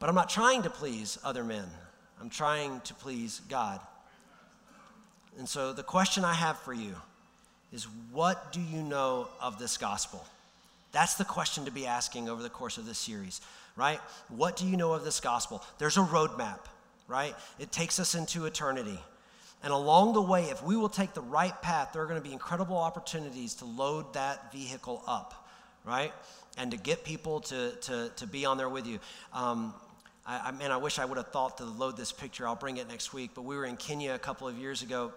[0.00, 1.66] But I'm not trying to please other men,
[2.20, 3.80] I'm trying to please God.
[5.38, 6.94] And so the question I have for you
[7.72, 10.24] is what do you know of this gospel?
[10.90, 13.40] That's the question to be asking over the course of this series
[13.76, 14.00] right?
[14.28, 15.62] What do you know of this gospel?
[15.78, 16.60] There's a roadmap,
[17.08, 17.34] right?
[17.58, 18.98] It takes us into eternity.
[19.62, 22.26] And along the way, if we will take the right path, there are going to
[22.26, 25.48] be incredible opportunities to load that vehicle up,
[25.84, 26.12] right?
[26.58, 28.98] And to get people to, to, to be on there with you.
[29.32, 29.74] Um,
[30.26, 32.46] I, I, man, I wish I would have thought to load this picture.
[32.46, 33.30] I'll bring it next week.
[33.34, 35.12] But we were in Kenya a couple of years ago,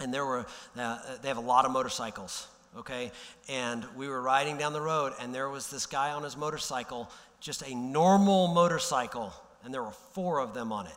[0.00, 3.10] and there were, uh, they have a lot of motorcycles, okay?
[3.48, 7.10] And we were riding down the road, and there was this guy on his motorcycle,
[7.42, 9.32] just a normal motorcycle,
[9.64, 10.96] and there were four of them on it.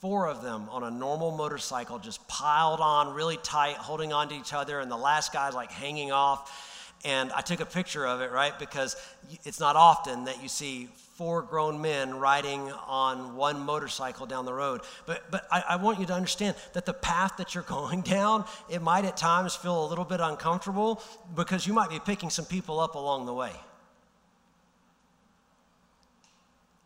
[0.00, 4.34] Four of them on a normal motorcycle, just piled on really tight, holding on to
[4.34, 6.72] each other, and the last guy's like hanging off.
[7.04, 8.58] And I took a picture of it, right?
[8.58, 8.96] Because
[9.44, 14.54] it's not often that you see four grown men riding on one motorcycle down the
[14.54, 14.80] road.
[15.04, 18.46] But, but I, I, want you to understand that the path that you're going down,
[18.70, 21.02] it might at times feel a little bit uncomfortable
[21.36, 23.52] because you might be picking some people up along the way.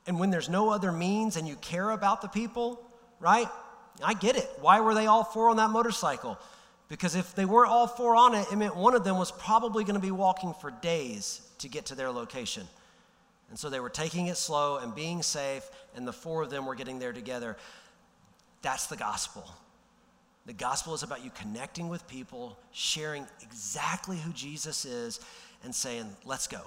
[0.08, 2.80] And when there's no other means and you care about the people,
[3.20, 3.46] right?
[4.02, 4.50] I get it.
[4.60, 6.38] Why were they all four on that motorcycle?
[6.88, 9.84] Because if they were all four on it, it meant one of them was probably
[9.84, 12.66] going to be walking for days to get to their location.
[13.50, 16.64] And so they were taking it slow and being safe, and the four of them
[16.64, 17.56] were getting there together.
[18.62, 19.50] That's the gospel.
[20.46, 25.20] The gospel is about you connecting with people, sharing exactly who Jesus is,
[25.64, 26.62] and saying, let's go.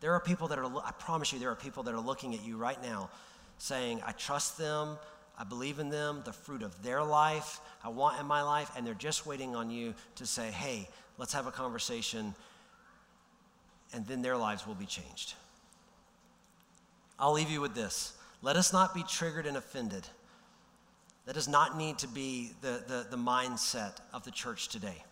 [0.00, 2.44] There are people that are, I promise you, there are people that are looking at
[2.44, 3.10] you right now
[3.58, 4.96] saying, I trust them,
[5.38, 8.86] I believe in them, the fruit of their life, I want in my life, and
[8.86, 12.34] they're just waiting on you to say, hey, let's have a conversation,
[13.92, 15.34] and then their lives will be changed.
[17.18, 18.12] I'll leave you with this.
[18.42, 20.06] Let us not be triggered and offended.
[21.26, 25.04] That does not need to be the, the, the mindset of the church today,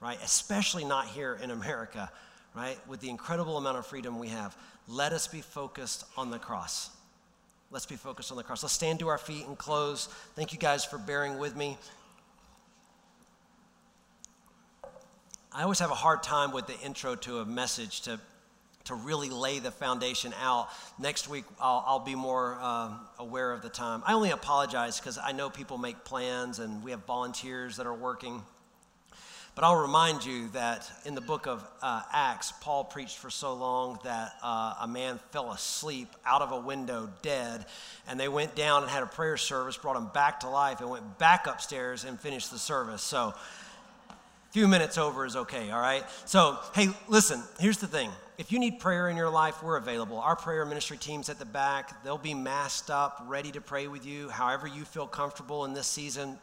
[0.00, 0.18] right?
[0.22, 2.10] Especially not here in America,
[2.54, 2.78] right?
[2.86, 4.56] With the incredible amount of freedom we have.
[4.88, 6.90] Let us be focused on the cross.
[7.70, 8.62] Let's be focused on the cross.
[8.62, 10.06] Let's stand to our feet and close.
[10.36, 11.76] Thank you guys for bearing with me.
[15.52, 18.20] I always have a hard time with the intro to a message to,
[18.84, 20.68] to really lay the foundation out.
[20.98, 24.02] Next week, I'll, I'll be more um, aware of the time.
[24.06, 27.94] I only apologize because I know people make plans and we have volunteers that are
[27.94, 28.42] working.
[29.54, 33.54] But I'll remind you that in the book of uh, Acts, Paul preached for so
[33.54, 37.64] long that uh, a man fell asleep out of a window dead,
[38.08, 40.90] and they went down and had a prayer service, brought him back to life, and
[40.90, 43.00] went back upstairs and finished the service.
[43.00, 43.32] So,
[44.08, 46.04] a few minutes over is okay, all right?
[46.24, 48.10] So, hey, listen, here's the thing.
[48.38, 50.18] If you need prayer in your life, we're available.
[50.18, 52.02] Our prayer ministry team's at the back.
[52.02, 55.86] They'll be masked up, ready to pray with you, however you feel comfortable in this
[55.86, 56.38] season.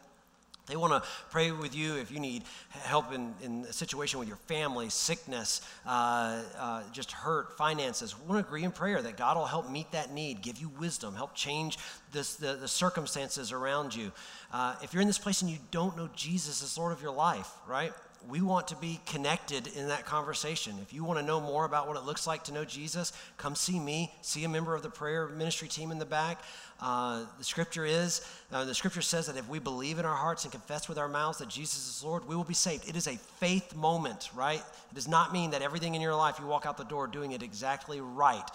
[0.66, 4.28] They want to pray with you if you need help in, in a situation with
[4.28, 8.14] your family, sickness, uh, uh, just hurt, finances.
[8.18, 10.70] We want to agree in prayer that God will help meet that need, give you
[10.78, 11.78] wisdom, help change
[12.12, 14.12] this, the, the circumstances around you.
[14.52, 17.12] Uh, if you're in this place and you don't know Jesus as Lord of your
[17.12, 17.92] life, right?
[18.28, 20.76] We want to be connected in that conversation.
[20.82, 23.54] If you want to know more about what it looks like to know Jesus, come
[23.54, 26.40] see me, see a member of the prayer ministry team in the back.
[26.80, 30.44] Uh, the scripture is, uh, the scripture says that if we believe in our hearts
[30.44, 32.88] and confess with our mouths that Jesus is Lord, we will be saved.
[32.88, 34.60] It is a faith moment, right?
[34.90, 37.32] It does not mean that everything in your life you walk out the door doing
[37.32, 38.48] it exactly right.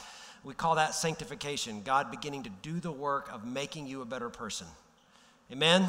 [0.44, 4.30] We call that sanctification, God beginning to do the work of making you a better
[4.30, 4.68] person.
[5.52, 5.88] Amen?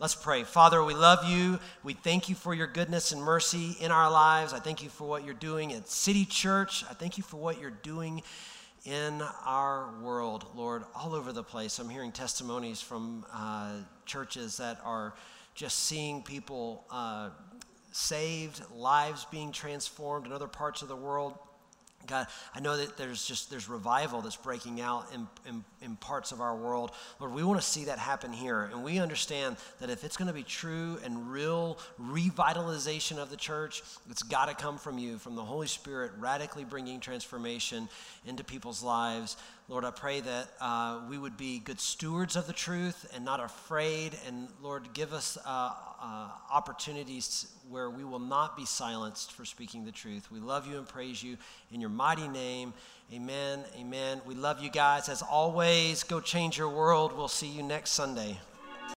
[0.00, 0.42] Let's pray.
[0.42, 1.60] Father, we love you.
[1.84, 4.52] We thank you for your goodness and mercy in our lives.
[4.52, 6.84] I thank you for what you're doing at City Church.
[6.90, 8.22] I thank you for what you're doing
[8.84, 11.78] in our world, Lord, all over the place.
[11.78, 13.70] I'm hearing testimonies from uh,
[14.04, 15.14] churches that are
[15.54, 17.30] just seeing people uh,
[17.92, 21.38] saved, lives being transformed in other parts of the world.
[22.08, 26.32] God, I know that there's just there's revival that's breaking out in, in, in, parts
[26.32, 26.90] of our world.
[27.20, 28.68] Lord, we want to see that happen here.
[28.72, 33.36] And we understand that if it's going to be true and real revitalization of the
[33.36, 37.88] church, it's got to come from you, from the Holy Spirit, radically bringing transformation
[38.26, 39.36] into people's lives.
[39.66, 43.40] Lord, I pray that uh, we would be good stewards of the truth and not
[43.40, 44.14] afraid.
[44.26, 49.86] And Lord, give us uh, uh, opportunities where we will not be silenced for speaking
[49.86, 50.30] the truth.
[50.30, 51.38] We love you and praise you
[51.72, 52.74] in your mighty name.
[53.12, 53.64] Amen.
[53.78, 54.20] Amen.
[54.26, 55.08] We love you guys.
[55.08, 57.16] As always, go change your world.
[57.16, 58.38] We'll see you next Sunday.